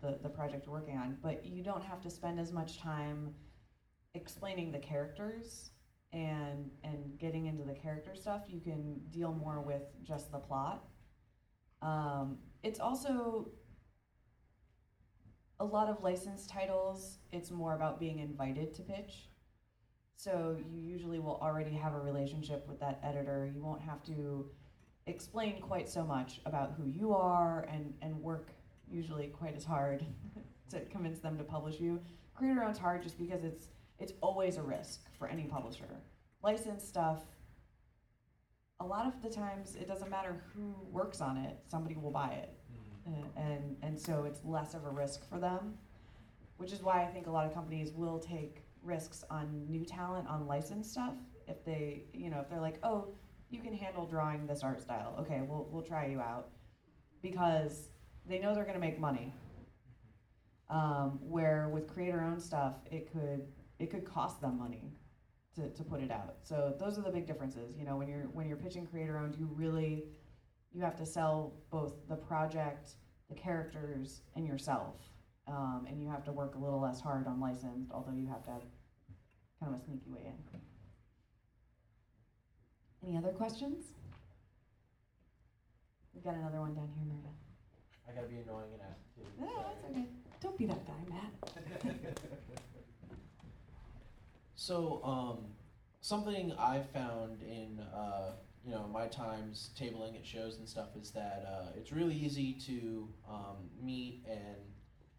[0.00, 3.34] the, the project you're working on, but you don't have to spend as much time
[4.14, 5.70] explaining the characters
[6.14, 8.42] and and getting into the character stuff.
[8.48, 10.84] You can deal more with just the plot.
[11.82, 13.50] Um, it's also
[15.60, 17.18] a lot of licensed titles.
[17.32, 19.28] It's more about being invited to pitch.
[20.16, 23.50] So you usually will already have a relationship with that editor.
[23.52, 24.46] You won't have to
[25.06, 28.50] explain quite so much about who you are and, and work
[28.88, 30.04] usually quite as hard
[30.70, 32.00] to convince them to publish you.
[32.34, 33.68] Creator own's hard just because it's
[33.98, 36.00] it's always a risk for any publisher.
[36.42, 37.22] Licensed stuff,
[38.80, 42.30] a lot of the times it doesn't matter who works on it, somebody will buy
[42.30, 42.50] it.
[43.06, 45.74] Uh, and and so it's less of a risk for them,
[46.56, 50.28] which is why I think a lot of companies will take risks on new talent
[50.28, 51.14] on licensed stuff
[51.48, 53.08] if they you know if they're like oh
[53.48, 56.48] you can handle drawing this art style okay we'll we'll try you out
[57.22, 57.88] because
[58.26, 59.32] they know they're going to make money.
[60.70, 63.42] Um, where with creator owned stuff it could
[63.78, 64.92] it could cost them money
[65.56, 66.36] to, to put it out.
[66.42, 67.76] So those are the big differences.
[67.78, 70.04] You know when you're when you're pitching creator owned you really
[70.72, 72.96] you have to sell both the project,
[73.28, 74.96] the characters, and yourself.
[75.46, 78.42] Um, and you have to work a little less hard on licensed, although you have
[78.44, 78.62] to have
[79.60, 80.60] kind of a sneaky way in.
[83.06, 83.84] Any other questions?
[86.14, 87.30] We've got another one down here, Meredith.
[88.08, 89.22] I gotta be annoying and ask too.
[89.38, 90.06] No, that's okay.
[90.40, 92.34] Don't be that guy, Matt.
[94.56, 95.38] So, um,
[96.00, 98.32] something I've found in uh,
[98.64, 102.52] you know my times tabling at shows and stuff is that uh, it's really easy
[102.66, 104.56] to um, meet and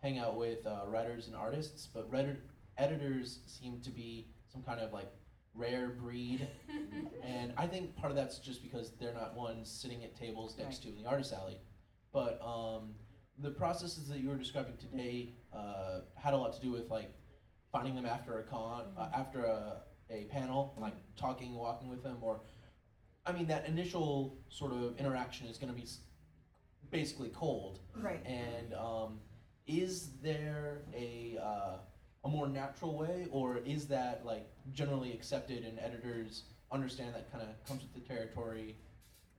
[0.01, 2.41] hang out with uh, writers and artists, but redder-
[2.77, 5.11] editors seem to be some kind of like
[5.53, 6.47] rare breed,
[7.23, 10.83] and I think part of that's just because they're not ones sitting at tables next
[10.83, 11.59] to in the artist alley,
[12.13, 12.93] but um,
[13.39, 17.11] the processes that you were describing today uh, had a lot to do with like
[17.75, 22.15] finding them after a con, uh, after a, a panel, like talking, walking with them,
[22.21, 22.39] or
[23.25, 25.99] I mean that initial sort of interaction is going to be s-
[26.89, 27.79] basically cold.
[27.93, 28.25] Right.
[28.25, 29.19] And um,
[29.67, 31.77] is there a uh,
[32.23, 37.43] a more natural way, or is that like generally accepted and editors understand that kind
[37.43, 38.77] of comes with the territory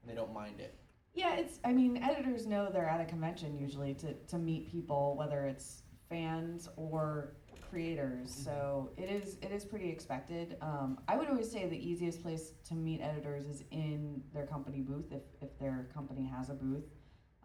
[0.03, 0.75] and they don't mind it?
[1.15, 1.57] Yeah, it's.
[1.65, 5.81] I mean, editors know they're at a convention usually to to meet people, whether it's
[6.07, 7.33] fans or
[7.69, 8.33] creators.
[8.33, 10.57] So it is it is pretty expected.
[10.61, 14.81] Um, I would always say the easiest place to meet editors is in their company
[14.81, 16.85] booth if if their company has a booth.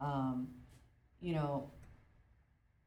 [0.00, 0.48] Um,
[1.20, 1.70] you know,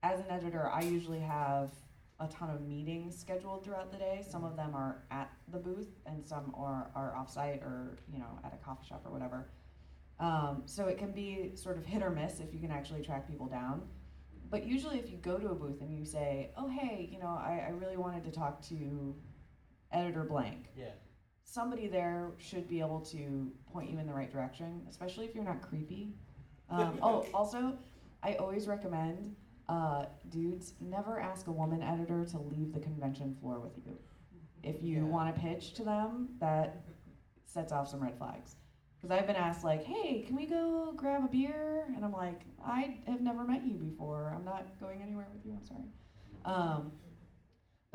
[0.04, 1.72] as an editor, I usually have
[2.20, 4.26] a ton of meetings scheduled throughout the day.
[4.30, 8.40] Some of them are at the booth, and some are are offsite or you know
[8.44, 9.50] at a coffee shop or whatever.
[10.20, 13.28] Um, so it can be sort of hit or miss if you can actually track
[13.30, 13.82] people down.
[14.50, 17.28] But usually, if you go to a booth and you say, "Oh, hey, you know,
[17.28, 19.16] I, I really wanted to talk to
[19.92, 20.92] editor blank," Yeah.
[21.44, 25.44] somebody there should be able to point you in the right direction, especially if you're
[25.44, 26.14] not creepy.
[26.68, 27.78] Um, oh, also,
[28.24, 29.36] I always recommend
[29.70, 33.96] uh, dudes never ask a woman editor to leave the convention floor with you.
[34.64, 35.04] If you Yeah.
[35.04, 36.82] want to pitch to them, that
[37.46, 38.56] sets off some red flags.
[39.06, 41.86] Because I've been asked, like, hey, can we go grab a beer?
[41.96, 44.34] And I'm like, I have never met you before.
[44.36, 45.56] I'm not going anywhere with you.
[45.60, 45.84] I'm sorry.
[46.44, 46.92] Um,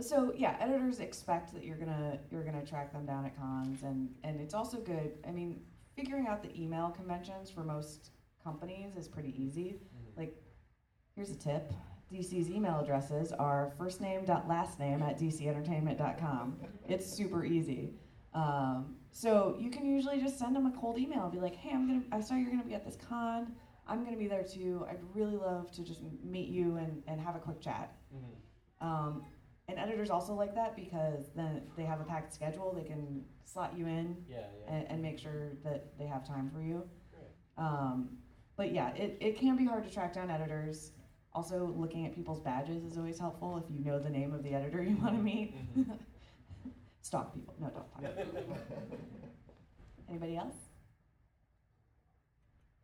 [0.00, 4.08] so yeah, editors expect that you're gonna you're gonna track them down at cons, and
[4.22, 5.14] and it's also good.
[5.26, 5.60] I mean,
[5.96, 8.10] figuring out the email conventions for most
[8.44, 9.80] companies is pretty easy.
[10.16, 10.40] Like,
[11.16, 11.72] here's a tip:
[12.12, 16.60] DC's email addresses are firstname.lastname at dcentertainment.com.
[16.88, 17.94] It's super easy.
[18.32, 21.70] Um, so you can usually just send them a cold email and be like, hey,
[21.72, 23.52] I'm gonna, I saw you're gonna be at this con.
[23.86, 24.86] I'm gonna be there too.
[24.88, 27.92] I'd really love to just meet you and, and have a quick chat.
[28.14, 28.86] Mm-hmm.
[28.86, 29.24] Um,
[29.68, 32.72] and editors also like that because then they have a packed schedule.
[32.76, 34.74] They can slot you in Yeah, yeah.
[34.74, 36.82] and, and make sure that they have time for you.
[37.58, 38.08] Um,
[38.56, 40.92] but yeah, it, it can be hard to track down editors.
[41.32, 44.54] Also, looking at people's badges is always helpful if you know the name of the
[44.54, 45.54] editor you want to meet.
[45.78, 45.98] Mhm.
[47.02, 47.54] Stalk people.
[47.60, 48.02] No, don't talk.
[50.08, 50.54] Anybody else?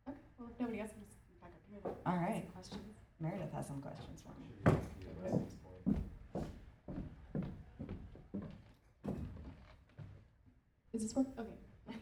[0.09, 1.81] Okay, well, if nobody else, we'll just back up here.
[1.83, 1.93] then.
[2.07, 2.43] All right.
[2.45, 2.97] Some Questions?
[3.21, 4.79] Meredith has some questions for me.
[10.93, 11.27] Is this work?
[11.39, 11.99] Okay.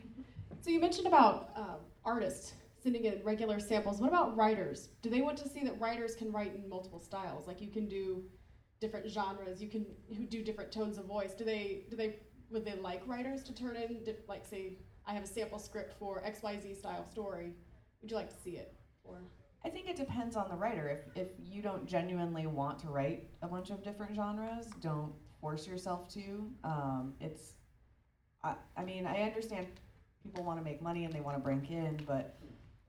[0.60, 4.00] so you mentioned about um, artists sending in regular samples.
[4.00, 4.90] What about writers?
[5.02, 7.46] Do they want to see that writers can write in multiple styles?
[7.48, 8.22] Like you can do
[8.84, 9.62] different genres.
[9.62, 11.32] You can who do different tones of voice.
[11.40, 12.16] Do they do they
[12.50, 13.90] would they like writers to turn in
[14.28, 17.54] like say I have a sample script for X Y Z style story.
[18.00, 18.74] Would you like to see it?
[19.04, 19.16] Or
[19.64, 20.86] I think it depends on the writer.
[20.96, 25.66] If, if you don't genuinely want to write a bunch of different genres, don't force
[25.66, 26.50] yourself to.
[26.64, 27.54] Um, it's,
[28.42, 29.68] I, I mean, I understand
[30.22, 32.36] people want to make money and they want to break in, but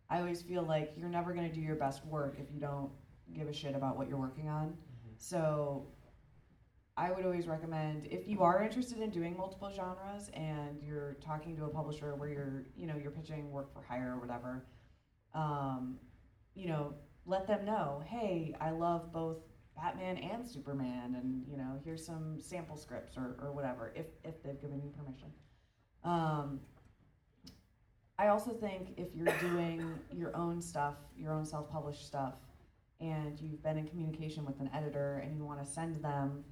[0.10, 2.92] I always feel like you're never going to do your best work if you don't
[3.34, 4.76] give a shit about what you're working on.
[5.18, 5.88] So
[6.98, 11.56] I would always recommend if you are interested in doing multiple genres and you're talking
[11.58, 14.66] to a publisher where you're, you know, you're pitching work for hire or whatever,
[15.34, 15.98] um,
[16.54, 16.94] you know,
[17.26, 19.38] let them know, hey, I love both
[19.76, 24.42] Batman and Superman, and you know, here's some sample scripts or, or whatever, if if
[24.42, 25.28] they've given you permission.
[26.04, 26.62] Um,
[28.18, 32.36] I also think if you're doing your own stuff, your own self-published stuff,
[33.00, 36.44] and you've been in communication with an editor and you want to send them,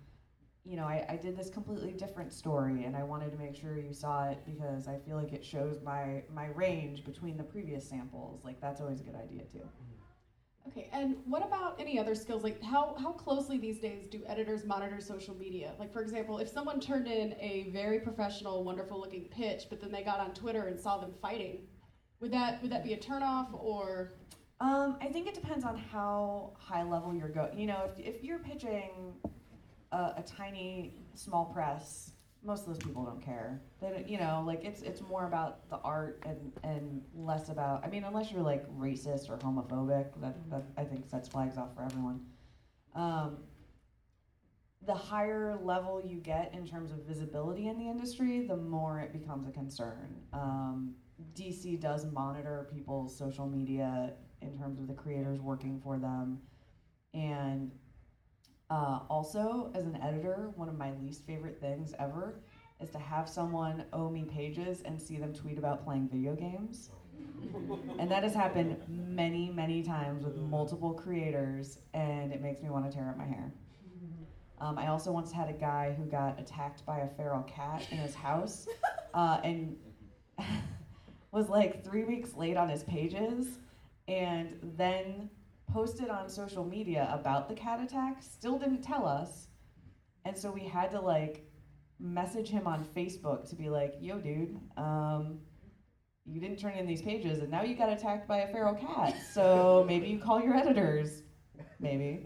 [0.65, 3.77] you know, I, I did this completely different story and I wanted to make sure
[3.77, 7.87] you saw it because I feel like it shows my my range between the previous
[7.87, 8.43] samples.
[8.43, 9.59] Like that's always a good idea too.
[9.59, 9.93] Mm-hmm.
[10.69, 12.41] Okay, and what about any other skills?
[12.41, 15.73] Like, how, how closely these days do editors monitor social media?
[15.77, 19.91] Like, for example, if someone turned in a very professional, wonderful looking pitch, but then
[19.91, 21.67] they got on Twitter and saw them fighting,
[22.21, 24.13] would that would that be a turnoff or?
[24.63, 27.59] Um, I think it depends on how high level you're going.
[27.59, 29.13] You know, if, if you're pitching
[29.91, 32.11] a, a tiny small press,
[32.45, 33.61] most of those people don't care.
[33.81, 37.83] They don't, you know, like it's it's more about the art and and less about.
[37.83, 41.75] I mean, unless you're like racist or homophobic, that that I think sets flags off
[41.75, 42.21] for everyone.
[42.95, 43.39] Um,
[44.85, 49.11] the higher level you get in terms of visibility in the industry, the more it
[49.11, 50.21] becomes a concern.
[50.31, 50.95] Um,
[51.35, 54.13] DC does monitor people's social media
[54.43, 56.39] in terms of the creators working for them.
[57.13, 57.71] And
[58.69, 62.39] uh, also, as an editor, one of my least favorite things ever
[62.81, 66.89] is to have someone owe me pages and see them tweet about playing video games.
[67.99, 72.89] and that has happened many, many times with multiple creators, and it makes me want
[72.89, 73.53] to tear up my hair.
[74.59, 77.97] Um, I also once had a guy who got attacked by a feral cat in
[77.97, 78.67] his house,
[79.13, 79.75] uh, and
[81.31, 83.59] was like three weeks late on his pages,
[84.07, 85.29] and then
[85.71, 88.21] posted on social media about the cat attack.
[88.21, 89.47] Still didn't tell us,
[90.25, 91.49] and so we had to like
[91.99, 95.39] message him on Facebook to be like, "Yo, dude, um,
[96.25, 99.15] you didn't turn in these pages, and now you got attacked by a feral cat.
[99.33, 101.23] So maybe you call your editors,
[101.79, 102.25] maybe."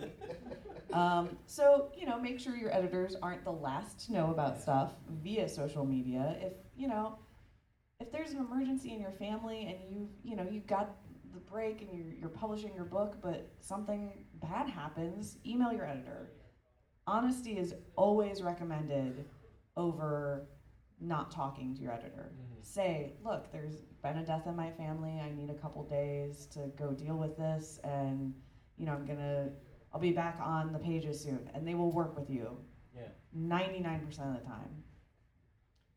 [0.93, 4.93] Um, so you know, make sure your editors aren't the last to know about stuff
[5.21, 6.38] via social media.
[6.41, 7.19] If you know,
[7.99, 10.95] if there's an emergency in your family and you you know you've got
[11.38, 16.31] the break and you're you're publishing your book, but something bad happens, email your editor.
[17.05, 19.25] Honesty is always recommended
[19.75, 20.47] over
[20.99, 22.31] not talking to your editor.
[22.33, 22.61] Mm-hmm.
[22.61, 25.21] Say, look, there's been a death in my family.
[25.23, 28.33] I need a couple days to go deal with this, and
[28.77, 29.49] you know I'm gonna
[29.93, 32.57] I'll be back on the pages soon, and they will work with you
[32.95, 33.09] Yeah.
[33.38, 34.83] 99% of the time.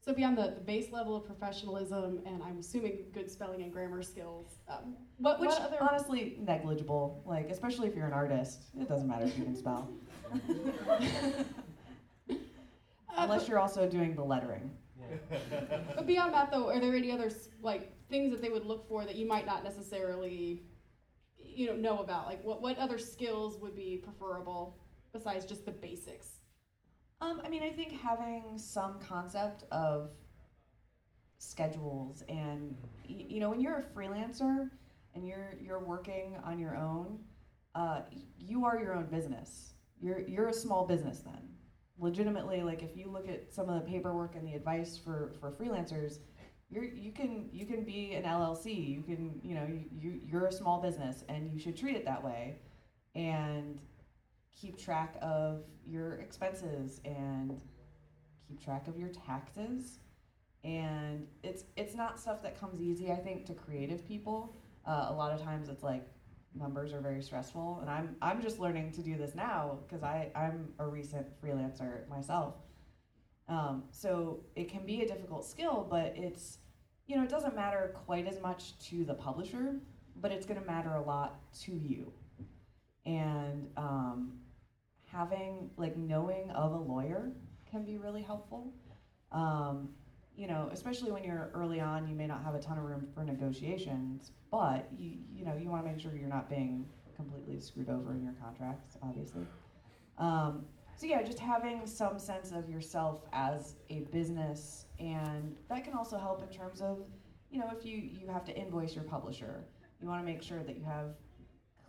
[0.03, 4.03] So beyond the, the base level of professionalism and I'm assuming good spelling and grammar
[4.03, 8.89] skills, um, what, Which what other honestly negligible, like especially if you're an artist, it
[8.89, 9.91] doesn't matter if you can spell,
[12.31, 12.35] uh,
[13.19, 14.71] unless you're also doing the lettering.
[15.29, 17.31] But beyond that, though, are there any other
[17.63, 20.63] like things that they would look for that you might not necessarily,
[21.39, 22.27] you know, know about?
[22.27, 24.79] Like, what what other skills would be preferable
[25.13, 26.40] besides just the basics?
[27.21, 30.11] Um, I mean, I think having some concept of
[31.39, 34.69] schedules and you know when you're a freelancer
[35.15, 37.19] and you're you're working on your own,
[37.75, 38.03] uh,
[38.39, 39.75] you are your own business.
[40.01, 41.49] You're you're a small business then.
[41.99, 45.51] Legitimately, like if you look at some of the paperwork and the advice for for
[45.53, 46.19] freelancers,
[46.71, 48.89] you're you can you can be an LLC.
[48.89, 52.25] You can you know you you're a small business and you should treat it that
[52.25, 52.61] way,
[53.15, 53.79] and
[54.55, 57.61] keep track of your expenses and
[58.49, 59.99] keep track of your taxes.
[60.65, 63.11] And it's it's not stuff that comes easy.
[63.11, 64.57] I think to creative people.
[64.87, 66.07] Uh, a lot of times it's like
[66.55, 70.31] numbers are very stressful and i'm i'm just learning to do this now because i
[70.35, 72.55] i'm a recent freelancer myself
[73.49, 76.59] um, so it can be a difficult skill but it's
[77.07, 79.77] you know it doesn't matter quite as much to the publisher
[80.21, 82.13] but it's going to matter a lot to you
[83.07, 84.33] and um,
[85.13, 87.33] having like knowing of a lawyer
[87.71, 88.73] can be really helpful.
[89.33, 89.91] Um,
[90.41, 93.07] you know especially when you're early on you may not have a ton of room
[93.15, 97.61] for negotiations but you you know you want to make sure you're not being completely
[97.61, 99.43] screwed over in your contracts obviously.
[100.17, 100.65] Um,
[100.97, 106.19] so yeah just having some sense of yourself as a business and that can also
[106.19, 106.99] help in terms of
[107.51, 109.65] you know if you you have to invoice your publisher
[110.01, 111.17] you want to make sure that you have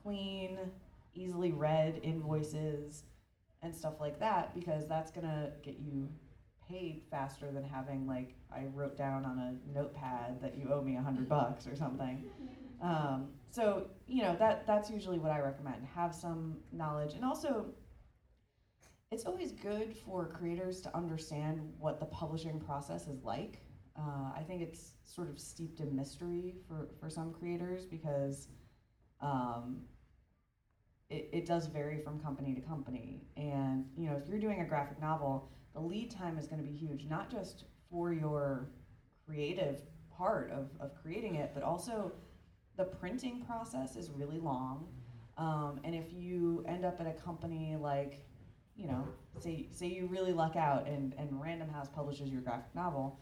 [0.04, 0.58] clean
[1.14, 3.04] easily read invoices
[3.62, 6.10] and stuff like that because that's going to get you
[6.68, 10.96] paid faster than having like I wrote down on a notepad that you owe me
[10.96, 12.26] a hundred bucks or something.
[12.82, 15.86] Um, so you know that that's usually what I recommend.
[15.94, 17.68] Have some knowledge, and also
[19.12, 23.62] it's always good for creators to understand what the publishing process is like.
[23.96, 28.48] Uh, I think it's sort of steeped in mystery for for some creators because.
[29.22, 29.82] Um,
[31.12, 33.22] it, it does vary from company to company.
[33.36, 36.68] And, you know, if you're doing a graphic novel, the lead time is going to
[36.68, 38.70] be huge, not just for your
[39.28, 39.82] creative
[40.18, 42.14] part of, of creating it, but also
[42.78, 44.88] the printing process is really long.
[45.38, 48.26] Um, and if you end up at a company like,
[48.76, 49.06] you know,
[49.40, 53.20] say, say you really luck out and, and Random House publishes your graphic novel,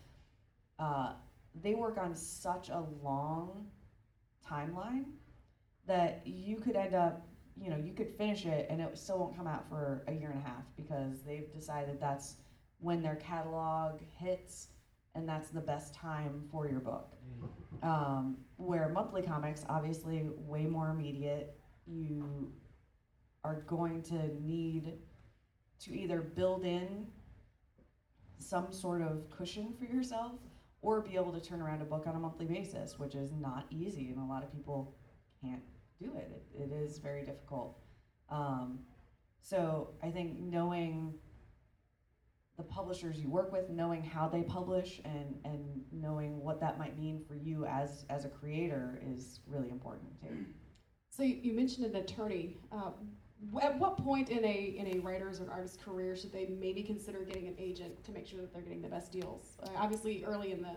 [0.77, 1.13] uh,
[1.61, 3.65] they work on such a long
[4.47, 5.05] timeline
[5.87, 7.28] that you could end up
[7.61, 10.29] you know, you could finish it and it still won't come out for a year
[10.29, 12.35] and a half because they've decided that's
[12.79, 14.67] when their catalog hits
[15.15, 17.11] and that's the best time for your book.
[17.83, 21.57] Um, where monthly comics, obviously, way more immediate.
[21.87, 22.51] You
[23.43, 24.93] are going to need
[25.81, 27.07] to either build in
[28.37, 30.33] some sort of cushion for yourself
[30.81, 33.65] or be able to turn around a book on a monthly basis, which is not
[33.69, 34.95] easy, and a lot of people
[35.41, 35.61] can't
[36.01, 36.43] do it.
[36.55, 37.77] It, it is very difficult.
[38.29, 38.79] Um,
[39.41, 41.13] so I think knowing
[42.57, 46.99] the publishers you work with, knowing how they publish, and and knowing what that might
[46.99, 50.45] mean for you as as a creator is really important too.
[51.09, 52.57] So you, you mentioned an attorney.
[52.71, 52.93] Um,
[53.61, 57.19] at what point in a in a writer's or artist's career should they maybe consider
[57.23, 59.57] getting an agent to make sure that they're getting the best deals?
[59.63, 60.73] Uh, obviously, early in the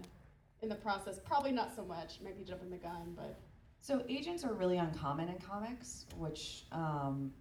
[0.63, 2.21] in the process, probably not so much.
[2.23, 3.41] Maybe jumping the gun, but
[3.83, 7.33] So agents are really uncommon in comics, which um,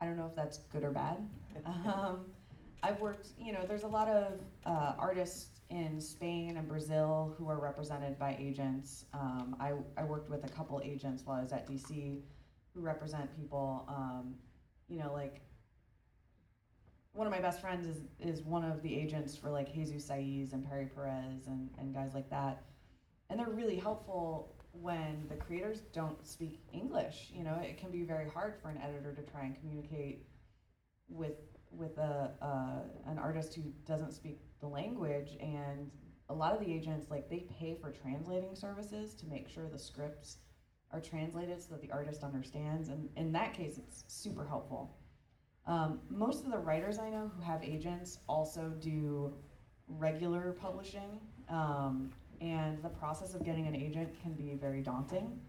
[0.00, 1.18] I don't know if that's good or bad.
[1.66, 2.24] um,
[2.82, 7.50] I've worked, you know, there's a lot of uh, artists in Spain and Brazil who
[7.50, 9.04] are represented by agents.
[9.12, 12.22] Um, I, I worked with a couple agents while I was at DC
[12.72, 14.36] who represent people, um,
[14.88, 15.42] you know, like
[17.12, 20.54] one of my best friends is, is one of the agents for like Jesus Saiz
[20.54, 22.62] and Pere Perez and, and guys like that.
[23.28, 27.30] And they're really helpful when the creators don't speak English.
[27.32, 30.26] You know, it can be very hard for an editor to try and communicate
[31.08, 31.36] with
[31.70, 35.36] with a uh, an artist who doesn't speak the language.
[35.40, 35.90] And
[36.30, 39.78] a lot of the agents, like, they pay for translating services to make sure the
[39.78, 40.38] scripts
[40.90, 42.88] are translated so that the artist understands.
[42.88, 44.96] And in that case, it's super helpful.
[45.66, 49.34] Um, most of the writers I know who have agents also do
[49.86, 51.20] regular publishing.
[51.48, 52.10] Um,
[52.40, 55.40] and the process of getting an agent can be very daunting.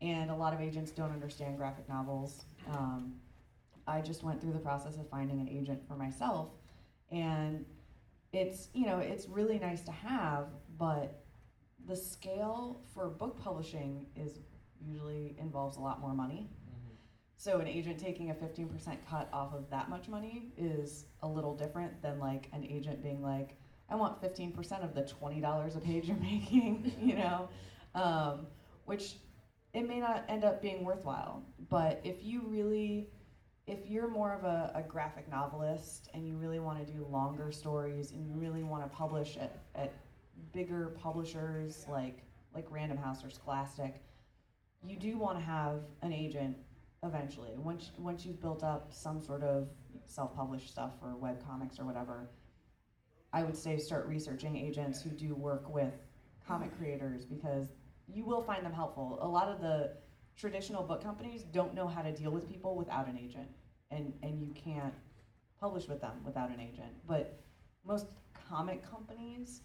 [0.00, 2.44] And a lot of agents don't understand graphic novels.
[2.70, 3.14] Um,
[3.86, 6.50] I just went through the process of finding an agent for myself.
[7.10, 7.64] And
[8.32, 11.24] it's, you know, it's really nice to have, but
[11.86, 14.38] the scale for book publishing is
[14.80, 16.48] usually involves a lot more money.
[17.40, 21.54] So an agent taking a 15% cut off of that much money is a little
[21.54, 23.56] different than like an agent being like,
[23.90, 27.48] I want 15% of the $20 a page you're making, you know,
[27.94, 28.46] um,
[28.84, 29.16] which
[29.72, 31.42] it may not end up being worthwhile.
[31.68, 33.08] But if you really,
[33.66, 37.52] if you're more of a, a graphic novelist and you really want to do longer
[37.52, 39.92] stories and you really want to publish at, at
[40.52, 42.22] bigger publishers like
[42.54, 44.02] like Random House or Scholastic,
[44.82, 46.56] you do want to have an agent
[47.02, 47.52] eventually.
[47.56, 49.68] Once once you've built up some sort of
[50.06, 52.30] self-published stuff or web comics or whatever,
[53.32, 55.92] I would say start researching agents who do work with
[56.46, 57.68] comic creators because
[58.06, 59.18] you will find them helpful.
[59.20, 59.92] A lot of the
[60.36, 63.48] traditional book companies don't know how to deal with people without an agent,
[63.90, 64.94] and and you can't
[65.60, 66.92] publish with them without an agent.
[67.06, 67.40] But
[67.84, 68.06] most
[68.48, 69.60] comic companies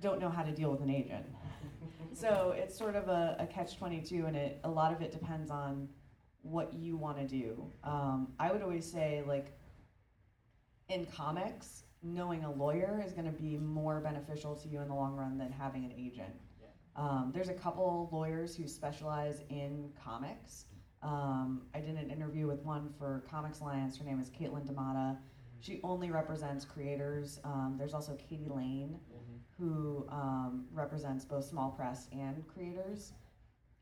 [0.00, 1.24] don't know how to deal with an agent.
[2.16, 5.50] so it's sort of a, a catch 22 and it a lot of it depends
[5.50, 5.88] on
[6.42, 9.52] what you want to do um, i would always say like
[10.88, 11.82] in comics
[12.14, 15.38] knowing a lawyer is going to be more beneficial to you in the long run
[15.38, 16.34] than having an agent.
[16.94, 20.64] Um, there's a couple lawyers who specialize in comics.
[21.02, 23.98] Um, i did an interview with one for comics alliance.
[23.98, 25.18] Her name is caitlin damata
[25.60, 27.40] she only represents creators.
[27.44, 28.98] Um, there's also katie lane
[29.58, 33.12] who um, represents both small press and creators.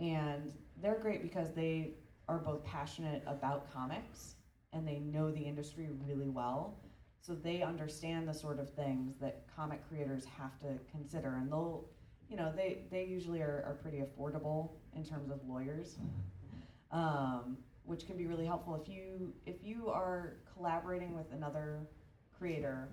[0.00, 1.94] And they're great because they
[2.28, 4.36] are both passionate about comics
[4.72, 6.78] and they know the industry really well.
[7.24, 11.36] So they understand the sort of things that comic creators have to consider.
[11.36, 11.86] And they'll,
[12.28, 15.96] you know, they, they usually are, are pretty affordable in terms of lawyers,
[16.92, 18.78] um, which can be really helpful.
[18.80, 21.88] If you, if you are collaborating with another
[22.36, 22.88] creator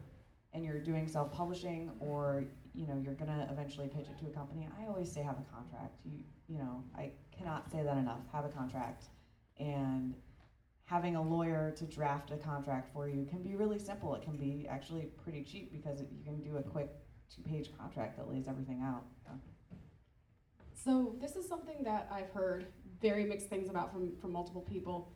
[0.54, 4.68] and you're doing self-publishing or you know you're gonna eventually pitch it to a company
[4.82, 8.46] i always say have a contract you you know i cannot say that enough have
[8.46, 9.06] a contract
[9.60, 10.14] and
[10.92, 14.36] having a lawyer to draft a contract for you can be really simple it can
[14.38, 16.90] be actually pretty cheap because it, you can do a quick
[17.34, 19.06] two-page contract that lays everything out
[20.84, 22.66] So this is something that I've heard
[23.02, 25.14] very mixed things about from, from multiple people.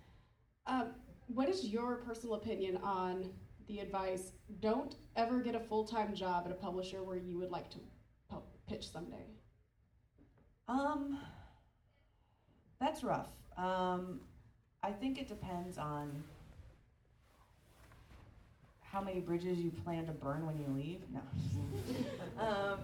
[0.68, 0.92] Um,
[1.28, 3.32] what is your personal opinion on
[3.68, 4.32] the advice?
[4.60, 7.80] Don't ever get a full time job at a publisher where you would like to
[8.30, 9.26] pu- pitch someday.
[10.68, 11.20] um
[12.80, 14.20] that's rough um,
[14.86, 16.24] i think it depends on
[18.96, 21.02] how many bridges you plan to burn when you leave.
[21.12, 21.22] No.
[22.38, 22.80] Um,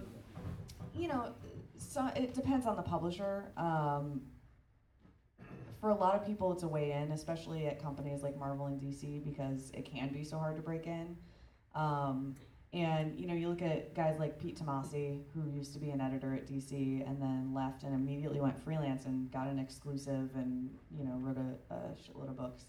[0.94, 1.34] you know
[1.78, 3.52] so it depends on the publisher.
[3.56, 4.22] Um,
[5.80, 8.80] for a lot of people it's a way in especially at companies like marvel and
[8.80, 11.16] dc because it can be so hard to break in.
[11.74, 12.36] Um,
[12.72, 16.00] and you know you look at guys like pete tomasi who used to be an
[16.00, 20.70] editor at dc and then left and immediately went freelance and got an exclusive and
[20.90, 22.64] you know wrote a, a shitload of books.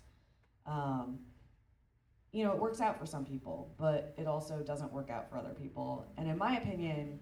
[0.66, 1.20] Um,
[2.32, 5.38] you know it works out for some people but it also doesn't work out for
[5.38, 6.06] other people.
[6.18, 7.20] And in my opinion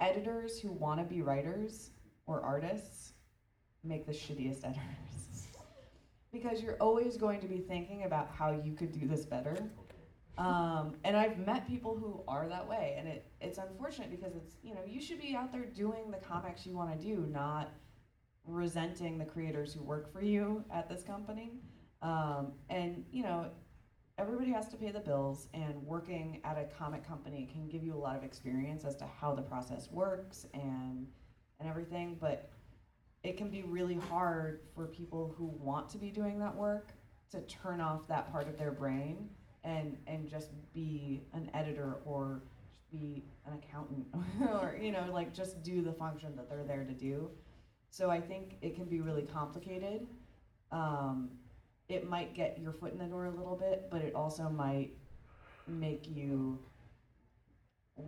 [0.00, 1.90] editors who want to be writers
[2.26, 3.14] or artists
[3.82, 5.48] make the shittiest editors.
[6.30, 9.56] Because you're always going to be thinking about how you could do this better
[10.38, 14.54] um, and i've met people who are that way and it, it's unfortunate because it's
[14.62, 17.70] you know you should be out there doing the comics you want to do not
[18.48, 21.52] resenting the creators who work for you at this company.
[22.00, 23.46] Um, and you know
[24.18, 27.94] everybody has to pay the bills and working at a comic company can give you
[27.94, 31.06] a lot of experience as to how the process works and
[31.58, 32.50] and everything but
[33.24, 36.92] it can be really hard for people who want to be doing that work
[37.30, 39.28] to turn off that part of their brain
[39.68, 42.42] and and just be an editor or
[42.90, 44.06] be an accountant
[44.62, 47.30] or you know like just do the function that they're there to do
[47.90, 50.06] so i think it can be really complicated
[50.70, 51.30] um,
[51.88, 54.90] it might get your foot in the door a little bit but it also might
[55.66, 56.58] make you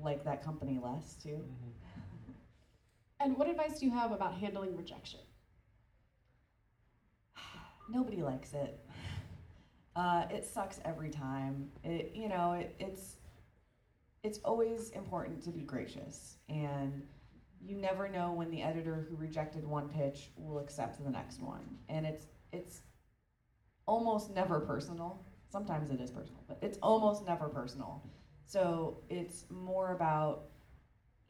[0.02, 1.42] like that company less too
[3.20, 5.20] And what advice do you have about handling rejection?
[7.90, 8.80] nobody likes it.
[9.96, 11.68] Uh, it sucks every time.
[11.82, 13.16] It you know it, it's
[14.22, 17.02] it's always important to be gracious, and
[17.60, 21.64] you never know when the editor who rejected one pitch will accept the next one,
[21.88, 22.82] and it's it's
[23.86, 25.24] almost never personal.
[25.48, 28.02] Sometimes it is personal, but it's almost never personal.
[28.46, 30.44] So it's more about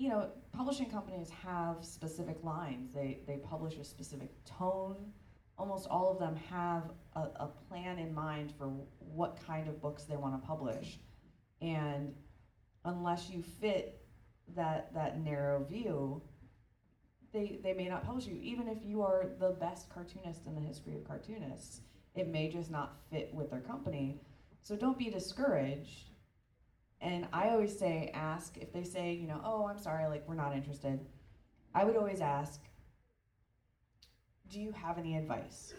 [0.01, 2.95] you know, publishing companies have specific lines.
[2.95, 4.97] They they publish a specific tone.
[5.61, 6.85] Almost all of them have
[7.15, 10.99] a, a plan in mind for what kind of books they want to publish,
[11.61, 12.15] and
[12.85, 14.01] unless you fit
[14.57, 16.23] that that narrow view,
[17.33, 18.39] they they may not publish you.
[18.41, 21.83] Even if you are the best cartoonist in the history of cartoonists,
[22.15, 24.21] it may just not fit with their company.
[24.63, 26.11] So don't be discouraged
[27.01, 30.35] and I always say, ask if they say, you know, oh, I'm sorry, like we're
[30.35, 31.01] not interested.
[31.75, 32.61] I would always ask,
[34.51, 35.75] do you have any advice?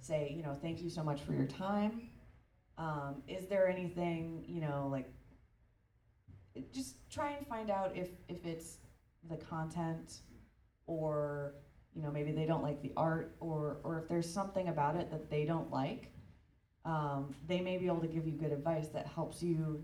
[0.00, 2.08] Say, you know, thank you so much for your time.
[2.78, 5.12] Um, is there anything, you know, like,
[6.72, 8.78] just try and find out if if it's
[9.28, 10.20] the content
[10.86, 11.54] or
[11.94, 15.10] you know, maybe they don't like the art or, or if there's something about it
[15.10, 16.12] that they don't like,
[16.84, 19.82] um, they may be able to give you good advice that helps you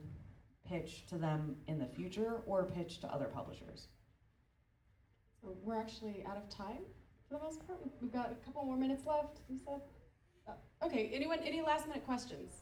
[0.69, 3.89] pitch to them in the future or pitch to other publishers.
[5.43, 6.83] We're actually out of time
[7.29, 7.79] for the most part.
[8.01, 9.41] We've got a couple more minutes left.
[9.49, 9.81] You said.
[10.49, 11.11] Uh, okay.
[11.13, 11.41] Anyone?
[11.45, 12.53] Any last minute questions?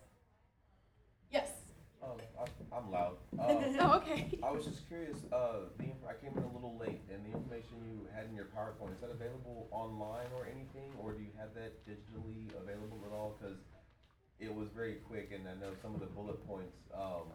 [1.31, 1.49] Yes.
[2.03, 3.17] Um, I, I'm loud.
[3.35, 4.39] Um, oh, okay.
[4.43, 5.19] I was just curious.
[5.33, 8.35] Uh, the inf- I came in a little late, and the information you had in
[8.35, 13.03] your PowerPoint is that available online or anything, or do you have that digitally available
[13.05, 13.37] at all?
[13.37, 13.59] Because
[14.39, 16.79] it was very quick, and I know some of the bullet points.
[16.95, 17.35] Um,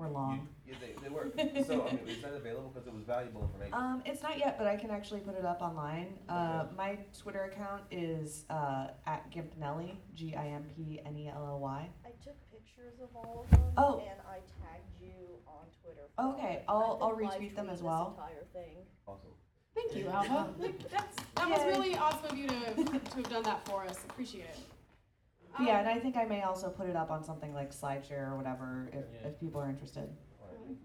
[0.00, 0.48] We're long.
[0.64, 1.30] You, yeah, they, they were.
[1.66, 2.70] so I mean, is that available?
[2.72, 3.74] Because it was valuable information.
[3.74, 6.18] Um, it's not yet, but I can actually put it up online.
[6.26, 11.44] Uh, my Twitter account is uh, at Gimpnelly, G I M P N E L
[11.46, 11.86] L Y.
[12.06, 13.60] I took pictures of all of them.
[13.76, 13.98] Oh.
[14.00, 15.12] And I tagged you
[15.46, 16.08] on Twitter.
[16.18, 17.04] Okay, for I'll- it.
[17.04, 18.16] I'll I've live retweet them as tweeting well.
[18.16, 18.76] This entire thing.
[19.06, 19.30] Awesome.
[19.74, 20.48] Thank you, Alva.
[20.90, 23.98] That's, that was really awesome of you to, to have done that for us.
[24.08, 24.58] Appreciate it.
[25.58, 28.30] Um, yeah, and I think I may also put it up on something like SlideShare
[28.30, 30.08] or whatever if, if people are interested.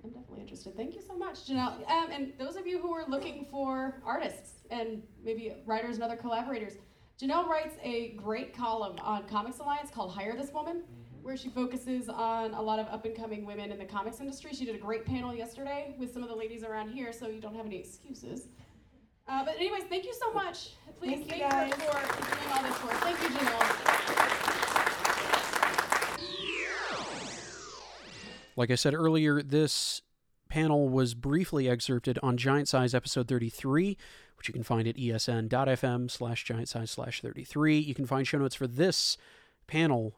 [0.03, 0.75] I'm definitely interested.
[0.75, 1.87] Thank you so much, Janelle.
[1.89, 6.15] Um, and those of you who are looking for artists and maybe writers and other
[6.15, 6.73] collaborators,
[7.21, 10.83] Janelle writes a great column on Comics Alliance called Hire This Woman,
[11.21, 14.53] where she focuses on a lot of up and coming women in the comics industry.
[14.53, 17.39] She did a great panel yesterday with some of the ladies around here, so you
[17.39, 18.47] don't have any excuses.
[19.27, 20.71] Uh, but anyways, thank you so much.
[20.99, 21.73] Please Thank you, thank her guys.
[21.73, 22.93] for doing all this work.
[23.01, 24.31] Thank you, Janelle.
[28.55, 30.01] Like I said earlier, this
[30.49, 33.97] panel was briefly excerpted on Giant Size episode 33,
[34.37, 37.77] which you can find at esn.fm slash giant size slash 33.
[37.77, 39.17] You can find show notes for this
[39.67, 40.15] panel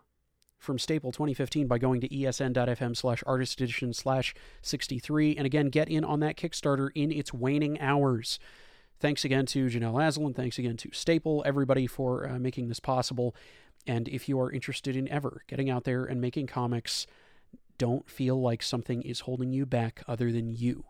[0.60, 5.36] from Staple 2015 by going to esn.fm slash artist edition slash 63.
[5.36, 8.40] And again, get in on that Kickstarter in its waning hours.
[9.00, 10.36] Thanks again to Janelle Asselin.
[10.36, 13.36] Thanks again to Staple, everybody for uh, making this possible.
[13.86, 17.06] And if you are interested in ever getting out there and making comics,
[17.78, 20.86] don't feel like something is holding you back other than you.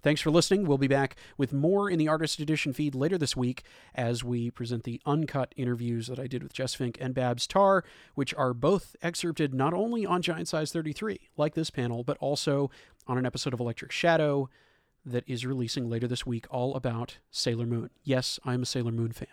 [0.00, 0.64] Thanks for listening.
[0.64, 3.64] We'll be back with more in the Artist Edition feed later this week
[3.96, 7.82] as we present the uncut interviews that I did with Jess Fink and Babs Tarr,
[8.14, 12.70] which are both excerpted not only on Giant Size 33, like this panel, but also
[13.08, 14.48] on an episode of Electric Shadow
[15.04, 17.90] that is releasing later this week all about Sailor Moon.
[18.04, 19.28] Yes, I'm a Sailor Moon fan.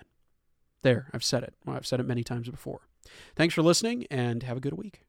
[0.81, 1.53] There, I've said it.
[1.65, 2.81] Well, I've said it many times before.
[3.35, 5.01] Thanks for listening and have a good week.